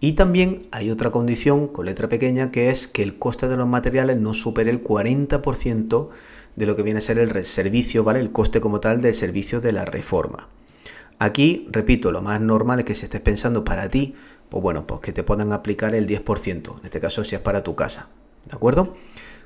Y 0.00 0.12
también 0.12 0.62
hay 0.70 0.90
otra 0.90 1.10
condición 1.10 1.68
con 1.68 1.84
letra 1.84 2.08
pequeña 2.08 2.50
que 2.50 2.70
es 2.70 2.88
que 2.88 3.02
el 3.02 3.18
coste 3.18 3.48
de 3.48 3.56
los 3.56 3.68
materiales 3.68 4.18
no 4.18 4.32
supere 4.32 4.70
el 4.70 4.82
40% 4.82 6.08
de 6.56 6.66
lo 6.66 6.74
que 6.74 6.82
viene 6.82 6.98
a 6.98 7.02
ser 7.02 7.18
el 7.18 7.44
servicio, 7.44 8.02
¿vale? 8.02 8.20
El 8.20 8.32
coste 8.32 8.60
como 8.60 8.80
tal 8.80 9.02
del 9.02 9.14
servicio 9.14 9.60
de 9.60 9.72
la 9.72 9.84
reforma. 9.84 10.48
Aquí, 11.18 11.68
repito, 11.70 12.12
lo 12.12 12.22
más 12.22 12.40
normal 12.40 12.78
es 12.78 12.86
que 12.86 12.94
si 12.94 13.04
estés 13.04 13.20
pensando 13.20 13.62
para 13.62 13.90
ti, 13.90 14.14
pues 14.48 14.62
bueno, 14.62 14.86
pues 14.86 15.02
que 15.02 15.12
te 15.12 15.22
puedan 15.22 15.52
aplicar 15.52 15.94
el 15.94 16.06
10%, 16.06 16.78
en 16.78 16.84
este 16.84 16.98
caso 16.98 17.22
si 17.22 17.34
es 17.36 17.42
para 17.42 17.62
tu 17.62 17.76
casa, 17.76 18.08
¿de 18.48 18.56
acuerdo? 18.56 18.94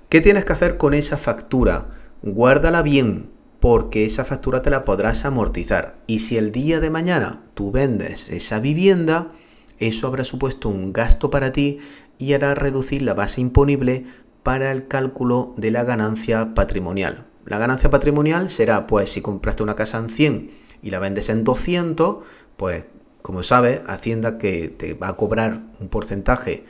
¿Qué 0.08 0.20
tienes 0.20 0.44
que 0.44 0.52
hacer 0.52 0.76
con 0.76 0.94
esa 0.94 1.18
factura? 1.18 1.88
Guárdala 2.22 2.82
bien, 2.82 3.28
porque 3.58 4.04
esa 4.04 4.24
factura 4.24 4.62
te 4.62 4.70
la 4.70 4.84
podrás 4.84 5.24
amortizar. 5.24 5.96
Y 6.06 6.20
si 6.20 6.36
el 6.36 6.52
día 6.52 6.78
de 6.78 6.90
mañana 6.90 7.42
tú 7.54 7.72
vendes 7.72 8.30
esa 8.30 8.60
vivienda, 8.60 9.32
eso 9.78 10.06
habrá 10.06 10.24
supuesto 10.24 10.68
un 10.68 10.92
gasto 10.92 11.30
para 11.30 11.52
ti 11.52 11.78
y 12.18 12.32
hará 12.32 12.54
reducir 12.54 13.02
la 13.02 13.14
base 13.14 13.40
imponible 13.40 14.04
para 14.42 14.72
el 14.72 14.86
cálculo 14.86 15.54
de 15.56 15.70
la 15.70 15.84
ganancia 15.84 16.54
patrimonial. 16.54 17.26
La 17.46 17.58
ganancia 17.58 17.90
patrimonial 17.90 18.48
será, 18.48 18.86
pues, 18.86 19.10
si 19.10 19.20
compraste 19.20 19.62
una 19.62 19.76
casa 19.76 19.98
en 19.98 20.08
100 20.08 20.50
y 20.82 20.90
la 20.90 20.98
vendes 20.98 21.28
en 21.28 21.44
200, 21.44 22.18
pues, 22.56 22.84
como 23.22 23.42
sabes, 23.42 23.80
Hacienda 23.86 24.38
que 24.38 24.68
te 24.68 24.94
va 24.94 25.08
a 25.08 25.16
cobrar 25.16 25.62
un 25.80 25.88
porcentaje 25.88 26.64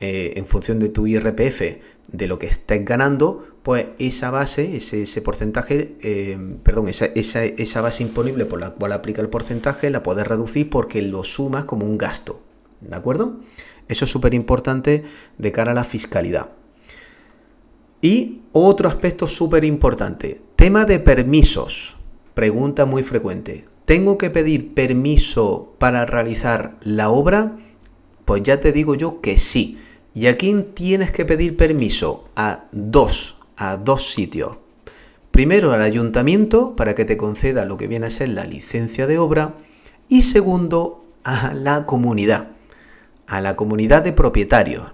eh, 0.00 0.34
en 0.36 0.46
función 0.46 0.78
de 0.78 0.88
tu 0.88 1.06
IRPF 1.06 1.60
de 2.08 2.26
lo 2.26 2.38
que 2.38 2.46
estés 2.46 2.84
ganando, 2.84 3.46
pues 3.62 3.88
esa 3.98 4.30
base, 4.30 4.76
ese, 4.76 5.22
porcentaje, 5.22 5.96
eh, 6.00 6.38
perdón, 6.62 6.88
esa, 6.88 7.06
esa, 7.06 7.80
base 7.82 8.02
imponible 8.02 8.46
por 8.46 8.60
la 8.60 8.70
cual 8.70 8.92
aplica 8.92 9.20
el 9.20 9.28
porcentaje, 9.28 9.90
la 9.90 10.02
puedes 10.02 10.26
reducir 10.26 10.70
porque 10.70 11.02
lo 11.02 11.24
sumas 11.24 11.64
como 11.64 11.84
un 11.84 11.98
gasto. 11.98 12.40
¿De 12.80 12.96
acuerdo? 12.96 13.40
Eso 13.88 14.04
es 14.04 14.10
súper 14.10 14.34
importante 14.34 15.04
de 15.38 15.52
cara 15.52 15.72
a 15.72 15.74
la 15.74 15.84
fiscalidad. 15.84 16.50
Y 18.00 18.42
otro 18.52 18.88
aspecto 18.88 19.26
súper 19.26 19.64
importante, 19.64 20.40
tema 20.56 20.84
de 20.84 21.00
permisos. 21.00 21.96
Pregunta 22.34 22.84
muy 22.84 23.02
frecuente. 23.02 23.64
¿Tengo 23.84 24.18
que 24.18 24.30
pedir 24.30 24.74
permiso 24.74 25.74
para 25.78 26.04
realizar 26.04 26.76
la 26.82 27.10
obra? 27.10 27.56
Pues 28.24 28.42
ya 28.42 28.60
te 28.60 28.70
digo 28.70 28.94
yo 28.94 29.20
que 29.20 29.38
sí. 29.38 29.78
¿Y 30.14 30.26
a 30.26 30.36
quién 30.36 30.74
tienes 30.74 31.10
que 31.10 31.24
pedir 31.24 31.56
permiso? 31.56 32.28
A 32.36 32.66
dos, 32.70 33.38
a 33.56 33.76
dos 33.76 34.12
sitios. 34.12 34.58
Primero 35.30 35.72
al 35.72 35.82
ayuntamiento 35.82 36.76
para 36.76 36.94
que 36.94 37.04
te 37.04 37.16
conceda 37.16 37.64
lo 37.64 37.76
que 37.76 37.88
viene 37.88 38.06
a 38.06 38.10
ser 38.10 38.28
la 38.28 38.44
licencia 38.44 39.06
de 39.06 39.18
obra 39.18 39.54
y 40.08 40.22
segundo 40.22 41.02
a 41.24 41.54
la 41.54 41.86
comunidad 41.86 42.57
a 43.28 43.40
la 43.40 43.54
comunidad 43.54 44.02
de 44.02 44.12
propietarios. 44.12 44.86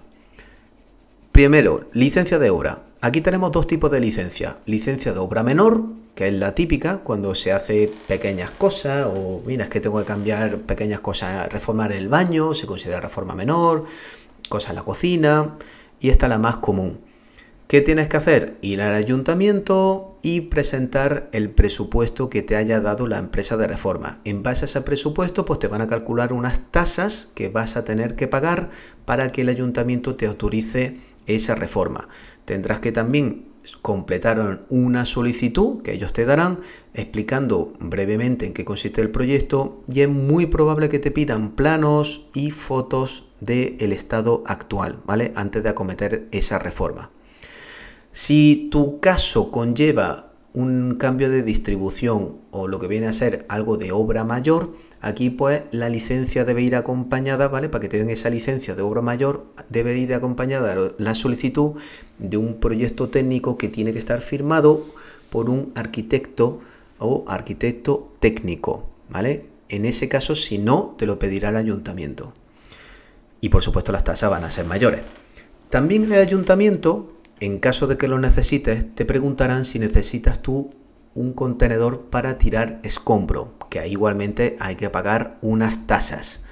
Primero, 1.31 1.89
licencia 1.93 2.37
de 2.37 2.49
obra. 2.49 2.83
Aquí 3.01 3.21
tenemos 3.21 3.51
dos 3.51 3.65
tipos 3.65 3.89
de 3.91 3.99
licencia. 3.99 4.57
Licencia 4.65 5.13
de 5.13 5.19
obra 5.19 5.41
menor, 5.41 5.83
que 6.15 6.27
es 6.27 6.33
la 6.33 6.53
típica, 6.53 6.99
cuando 6.99 7.33
se 7.35 7.51
hace 7.51 7.89
pequeñas 8.07 8.51
cosas, 8.51 9.07
o 9.07 9.41
mira, 9.45 9.65
es 9.65 9.69
que 9.69 9.81
tengo 9.81 9.99
que 9.99 10.05
cambiar 10.05 10.59
pequeñas 10.59 10.99
cosas, 10.99 11.51
reformar 11.51 11.91
el 11.91 12.07
baño, 12.07 12.53
se 12.53 12.67
considera 12.67 13.01
reforma 13.01 13.35
menor, 13.35 13.85
cosas 14.49 14.71
en 14.71 14.75
la 14.77 14.83
cocina, 14.83 15.55
y 15.99 16.09
esta 16.09 16.25
es 16.25 16.29
la 16.29 16.37
más 16.37 16.57
común. 16.57 16.99
¿Qué 17.75 17.81
tienes 17.81 18.07
que 18.07 18.15
hacer? 18.15 18.57
Ir 18.61 18.81
al 18.81 18.95
ayuntamiento 18.95 20.17
y 20.21 20.39
presentar 20.39 21.27
el 21.33 21.49
presupuesto 21.49 22.29
que 22.29 22.41
te 22.41 22.55
haya 22.55 22.79
dado 22.79 23.05
la 23.05 23.17
empresa 23.17 23.57
de 23.57 23.67
reforma. 23.67 24.21
En 24.23 24.43
base 24.43 24.63
a 24.63 24.67
ese 24.67 24.79
presupuesto, 24.79 25.43
pues 25.43 25.59
te 25.59 25.67
van 25.67 25.81
a 25.81 25.87
calcular 25.87 26.31
unas 26.31 26.71
tasas 26.71 27.33
que 27.35 27.49
vas 27.49 27.75
a 27.75 27.83
tener 27.83 28.15
que 28.15 28.29
pagar 28.29 28.69
para 29.03 29.33
que 29.33 29.41
el 29.41 29.49
ayuntamiento 29.49 30.15
te 30.15 30.25
autorice 30.25 31.01
esa 31.27 31.53
reforma. 31.53 32.07
Tendrás 32.45 32.79
que 32.79 32.93
también 32.93 33.47
completar 33.81 34.65
una 34.69 35.03
solicitud 35.03 35.81
que 35.81 35.91
ellos 35.91 36.13
te 36.13 36.23
darán 36.23 36.61
explicando 36.93 37.73
brevemente 37.81 38.45
en 38.45 38.53
qué 38.53 38.63
consiste 38.63 39.01
el 39.01 39.11
proyecto 39.11 39.81
y 39.91 39.99
es 39.99 40.07
muy 40.07 40.45
probable 40.45 40.87
que 40.87 40.99
te 40.99 41.11
pidan 41.11 41.57
planos 41.57 42.29
y 42.33 42.51
fotos 42.51 43.27
del 43.41 43.91
estado 43.91 44.45
actual, 44.45 44.99
¿vale? 45.05 45.33
Antes 45.35 45.61
de 45.61 45.67
acometer 45.67 46.29
esa 46.31 46.57
reforma. 46.57 47.11
Si 48.15 48.69
tu 48.71 49.01
caso 49.01 49.51
conlleva 49.51 50.31
un 50.53 50.95
cambio 50.95 51.29
de 51.29 51.43
distribución 51.43 52.37
o 52.49 52.69
lo 52.69 52.79
que 52.79 52.87
viene 52.87 53.07
a 53.07 53.13
ser 53.13 53.45
algo 53.49 53.75
de 53.75 53.91
obra 53.91 54.23
mayor, 54.23 54.71
aquí 55.01 55.29
pues 55.29 55.63
la 55.71 55.89
licencia 55.89 56.45
debe 56.45 56.61
ir 56.61 56.77
acompañada, 56.77 57.49
¿vale? 57.49 57.67
Para 57.67 57.81
que 57.81 57.89
te 57.89 57.97
den 57.97 58.09
esa 58.09 58.29
licencia 58.29 58.73
de 58.73 58.83
obra 58.83 59.01
mayor, 59.01 59.47
debe 59.67 59.97
ir 59.97 60.13
acompañada 60.13 60.93
la 60.97 61.13
solicitud 61.13 61.73
de 62.17 62.37
un 62.37 62.61
proyecto 62.61 63.09
técnico 63.09 63.57
que 63.57 63.67
tiene 63.67 63.91
que 63.91 63.99
estar 63.99 64.21
firmado 64.21 64.85
por 65.29 65.49
un 65.49 65.73
arquitecto 65.75 66.61
o 66.99 67.25
arquitecto 67.27 68.13
técnico, 68.21 68.87
¿vale? 69.09 69.47
En 69.67 69.83
ese 69.83 70.07
caso, 70.07 70.35
si 70.35 70.57
no, 70.57 70.95
te 70.97 71.05
lo 71.05 71.19
pedirá 71.19 71.49
el 71.49 71.57
ayuntamiento. 71.57 72.31
Y 73.41 73.49
por 73.49 73.61
supuesto 73.61 73.91
las 73.91 74.05
tasas 74.05 74.31
van 74.31 74.45
a 74.45 74.51
ser 74.51 74.63
mayores. 74.63 75.01
También 75.69 76.05
el 76.05 76.13
ayuntamiento 76.13 77.11
en 77.39 77.59
caso 77.59 77.87
de 77.87 77.97
que 77.97 78.07
lo 78.07 78.19
necesites, 78.19 78.95
te 78.95 79.05
preguntarán 79.05 79.65
si 79.65 79.79
necesitas 79.79 80.41
tú 80.41 80.73
un 81.13 81.33
contenedor 81.33 82.05
para 82.09 82.37
tirar 82.37 82.79
escombro, 82.83 83.53
que 83.69 83.87
igualmente 83.87 84.57
hay 84.59 84.75
que 84.75 84.89
pagar 84.89 85.37
unas 85.41 85.87
tasas. 85.87 86.43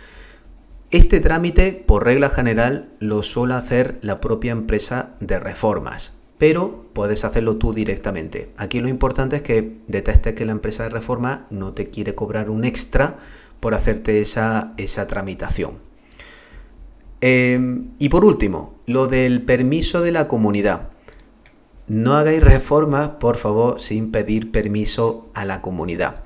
Este 0.89 1.19
trámite, 1.19 1.71
por 1.73 2.05
regla 2.05 2.29
general, 2.29 2.91
lo 2.99 3.23
suele 3.23 3.55
hacer 3.55 3.97
la 4.01 4.21
propia 4.21 4.51
empresa 4.51 5.15
de 5.19 5.39
reformas, 5.39 6.13
pero 6.37 6.85
puedes 6.93 7.25
hacerlo 7.25 7.57
tú 7.57 7.73
directamente. 7.73 8.51
Aquí 8.57 8.79
lo 8.79 8.89
importante 8.89 9.37
es 9.37 9.41
que 9.41 9.77
detectes 9.87 10.35
que 10.35 10.45
la 10.45 10.51
empresa 10.51 10.83
de 10.83 10.89
reforma 10.89 11.47
no 11.49 11.73
te 11.73 11.89
quiere 11.89 12.15
cobrar 12.15 12.49
un 12.49 12.63
extra 12.63 13.17
por 13.59 13.73
hacerte 13.73 14.21
esa, 14.21 14.73
esa 14.77 15.07
tramitación. 15.07 15.79
Em, 17.21 17.91
y 17.99 18.09
por 18.09 18.25
último, 18.25 18.72
lo 18.85 19.07
del 19.07 19.41
permiso 19.41 20.01
de 20.01 20.11
la 20.11 20.27
comunidad. 20.27 20.89
No 21.87 22.15
hagáis 22.15 22.43
reformas, 22.43 23.09
por 23.19 23.37
favor, 23.37 23.81
sin 23.81 24.11
pedir 24.11 24.51
permiso 24.51 25.29
a 25.33 25.45
la 25.45 25.61
comunidad. 25.61 26.23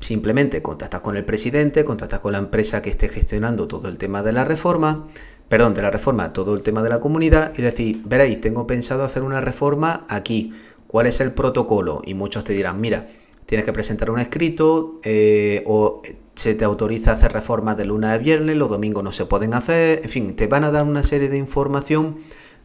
Simplemente 0.00 0.62
contactas 0.62 1.02
con 1.02 1.16
el 1.16 1.24
presidente, 1.24 1.84
contactas 1.84 2.20
con 2.20 2.32
la 2.32 2.38
empresa 2.38 2.80
que 2.80 2.88
esté 2.88 3.08
gestionando 3.08 3.68
todo 3.68 3.88
el 3.88 3.98
tema 3.98 4.22
de 4.22 4.32
la 4.32 4.44
reforma, 4.44 5.06
perdón, 5.48 5.74
de 5.74 5.82
la 5.82 5.90
reforma, 5.90 6.32
todo 6.32 6.54
el 6.54 6.62
tema 6.62 6.82
de 6.82 6.88
la 6.88 7.00
comunidad 7.00 7.52
y 7.58 7.62
decir, 7.62 8.02
veréis, 8.06 8.40
tengo 8.40 8.66
pensado 8.66 9.04
hacer 9.04 9.22
una 9.22 9.40
reforma 9.40 10.06
aquí. 10.08 10.54
¿Cuál 10.86 11.06
es 11.06 11.20
el 11.20 11.32
protocolo? 11.32 12.00
Y 12.04 12.14
muchos 12.14 12.44
te 12.44 12.54
dirán, 12.54 12.80
mira, 12.80 13.06
tienes 13.46 13.66
que 13.66 13.72
presentar 13.72 14.10
un 14.10 14.20
escrito 14.20 15.00
eh, 15.02 15.62
o 15.66 16.02
se 16.34 16.54
te 16.54 16.64
autoriza 16.64 17.12
a 17.12 17.14
hacer 17.14 17.32
reformas 17.32 17.76
de 17.76 17.84
luna 17.84 18.12
a 18.12 18.18
viernes, 18.18 18.56
los 18.56 18.70
domingos 18.70 19.04
no 19.04 19.12
se 19.12 19.26
pueden 19.26 19.54
hacer, 19.54 20.00
en 20.04 20.10
fin, 20.10 20.36
te 20.36 20.46
van 20.46 20.64
a 20.64 20.70
dar 20.70 20.84
una 20.84 21.02
serie 21.02 21.28
de 21.28 21.36
información 21.36 22.16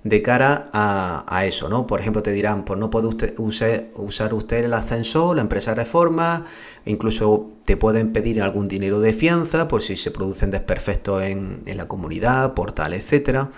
de 0.05 0.21
cara 0.21 0.69
a, 0.71 1.45
eso, 1.45 1.67
¿no? 1.67 1.87
Por 1.87 1.99
ejemplo, 1.99 2.21
te 2.21 2.31
dirán, 2.31 2.63
pues 2.63 2.79
no 2.79 2.91
puede 2.91 3.07
usted 3.07 3.33
usar 3.39 4.33
usted 4.35 4.63
el 4.63 4.73
ascensor, 4.73 5.35
la 5.35 5.41
empresa 5.41 5.73
reforma, 5.73 6.45
incluso 6.85 7.49
te 7.65 7.75
pueden 7.75 8.13
pedir 8.13 8.39
algún 8.43 8.67
dinero 8.67 8.99
de 8.99 9.13
fianza 9.13 9.67
por 9.67 9.81
si 9.81 9.97
se 9.97 10.11
producen 10.11 10.51
desperfectos 10.51 11.23
en, 11.23 11.63
la 11.65 11.87
comunidad, 11.87 12.53
portal, 12.53 12.93
etcétera. 12.93 13.49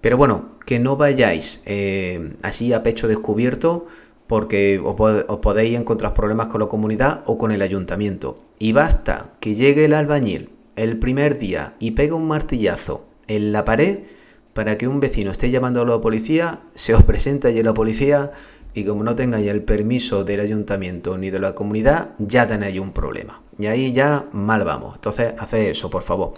Pero 0.00 0.16
bueno, 0.16 0.52
que 0.64 0.78
no 0.78 0.96
vayáis 0.96 1.60
eh, 1.66 2.36
así 2.40 2.72
a 2.72 2.82
pecho 2.82 3.06
descubierto 3.06 3.86
porque 4.32 4.80
os, 4.82 4.96
podéis 5.40 5.78
encontrar 5.78 6.14
problemas 6.14 6.46
con 6.46 6.62
la 6.62 6.66
comunidad 6.66 7.20
o 7.26 7.36
con 7.36 7.52
el 7.52 7.60
ayuntamiento. 7.60 8.38
Y 8.58 8.72
basta 8.72 9.34
que 9.40 9.54
llegue 9.54 9.84
el 9.84 9.92
albañil 9.92 10.48
el 10.74 10.98
primer 10.98 11.36
día 11.36 11.74
y 11.78 11.90
pegue 11.90 12.12
un 12.12 12.28
martillazo 12.28 13.04
en 13.26 13.52
la 13.52 13.66
pared 13.66 13.98
para 14.54 14.78
que 14.78 14.88
un 14.88 15.00
vecino 15.00 15.30
esté 15.30 15.50
llamando 15.50 15.82
a 15.82 15.84
la 15.84 16.00
policía, 16.00 16.60
se 16.74 16.94
os 16.94 17.02
presenta 17.02 17.48
allí 17.48 17.62
la 17.62 17.74
policía 17.74 18.32
y 18.72 18.84
como 18.84 19.04
no 19.04 19.14
tengáis 19.14 19.48
el 19.48 19.64
permiso 19.64 20.24
del 20.24 20.40
ayuntamiento 20.40 21.18
ni 21.18 21.28
de 21.28 21.38
la 21.38 21.54
comunidad, 21.54 22.14
ya 22.16 22.46
tenéis 22.46 22.80
un 22.80 22.92
problema. 22.92 23.42
Y 23.58 23.66
ahí 23.66 23.92
ya 23.92 24.30
mal 24.32 24.64
vamos. 24.64 24.94
Entonces, 24.94 25.34
haced 25.38 25.72
eso, 25.72 25.90
por 25.90 26.04
favor. 26.04 26.32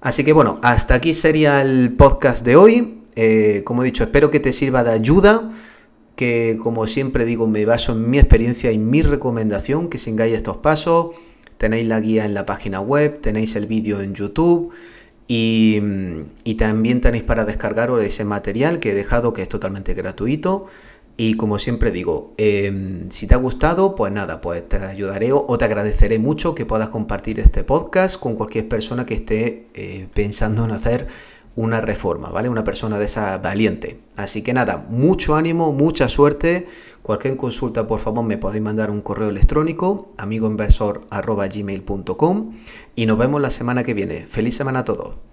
Así 0.00 0.24
que 0.24 0.32
bueno, 0.32 0.58
hasta 0.60 0.94
aquí 0.94 1.14
sería 1.14 1.62
el 1.62 1.92
podcast 1.92 2.44
de 2.44 2.56
hoy. 2.56 2.98
Eh, 3.14 3.62
como 3.64 3.82
he 3.82 3.84
dicho, 3.84 4.02
espero 4.02 4.28
que 4.28 4.40
te 4.40 4.52
sirva 4.52 4.82
de 4.82 4.90
ayuda 4.90 5.52
que 6.16 6.58
como 6.62 6.86
siempre 6.86 7.24
digo 7.24 7.46
me 7.46 7.64
baso 7.64 7.92
en 7.92 8.10
mi 8.10 8.18
experiencia 8.18 8.72
y 8.72 8.78
mi 8.78 9.02
recomendación 9.02 9.88
que 9.88 9.98
sigáis 9.98 10.34
estos 10.34 10.58
pasos. 10.58 11.16
Tenéis 11.58 11.86
la 11.86 12.00
guía 12.00 12.24
en 12.24 12.34
la 12.34 12.44
página 12.44 12.80
web, 12.80 13.20
tenéis 13.20 13.54
el 13.54 13.66
vídeo 13.66 14.00
en 14.00 14.14
YouTube 14.14 14.72
y, 15.28 15.80
también 16.58 17.00
tenéis 17.00 17.22
para 17.24 17.44
descargaros 17.44 18.02
ese 18.02 18.24
material 18.24 18.80
que 18.80 18.90
he 18.90 18.94
dejado 18.94 19.32
que 19.32 19.42
es 19.42 19.48
totalmente 19.48 19.94
gratuito. 19.94 20.66
Y 21.16 21.34
como 21.34 21.58
siempre 21.58 21.90
digo, 21.90 22.34
em, 22.38 23.10
si 23.10 23.26
te 23.26 23.34
ha 23.34 23.36
gustado, 23.36 23.94
pues 23.94 24.12
nada, 24.12 24.40
pues 24.40 24.66
te 24.68 24.76
ayudaré 24.78 25.30
o 25.32 25.58
te 25.58 25.64
agradeceré 25.64 26.18
mucho 26.18 26.54
que 26.54 26.66
puedas 26.66 26.88
compartir 26.88 27.38
este 27.38 27.64
podcast 27.64 28.18
con 28.18 28.34
cualquier 28.34 28.68
persona 28.68 29.04
que 29.06 29.14
esté 29.14 29.68
eh, 29.74 30.08
pensando 30.14 30.64
en 30.64 30.70
hacer 30.70 31.06
una 31.56 31.80
reforma, 31.80 32.30
¿vale? 32.30 32.48
Una 32.48 32.64
persona 32.64 32.98
de 32.98 33.04
esa 33.04 33.36
valiente. 33.38 34.00
Así 34.16 34.42
que 34.42 34.54
nada, 34.54 34.86
mucho 34.88 35.34
ánimo, 35.34 35.72
mucha 35.72 36.08
suerte 36.08 36.66
Cualquier 37.02 37.36
consulta, 37.36 37.86
por 37.88 37.98
favor, 37.98 38.24
me 38.24 38.38
podéis 38.38 38.62
mandar 38.62 38.88
un 38.88 39.00
correo 39.00 39.28
electrónico, 39.28 40.12
amigoinversor.gmail.com 40.18 42.52
y 42.94 43.06
nos 43.06 43.18
vemos 43.18 43.40
la 43.40 43.50
semana 43.50 43.82
que 43.82 43.92
viene. 43.92 44.24
¡Feliz 44.28 44.54
semana 44.54 44.78
a 44.80 44.84
todos! 44.84 45.31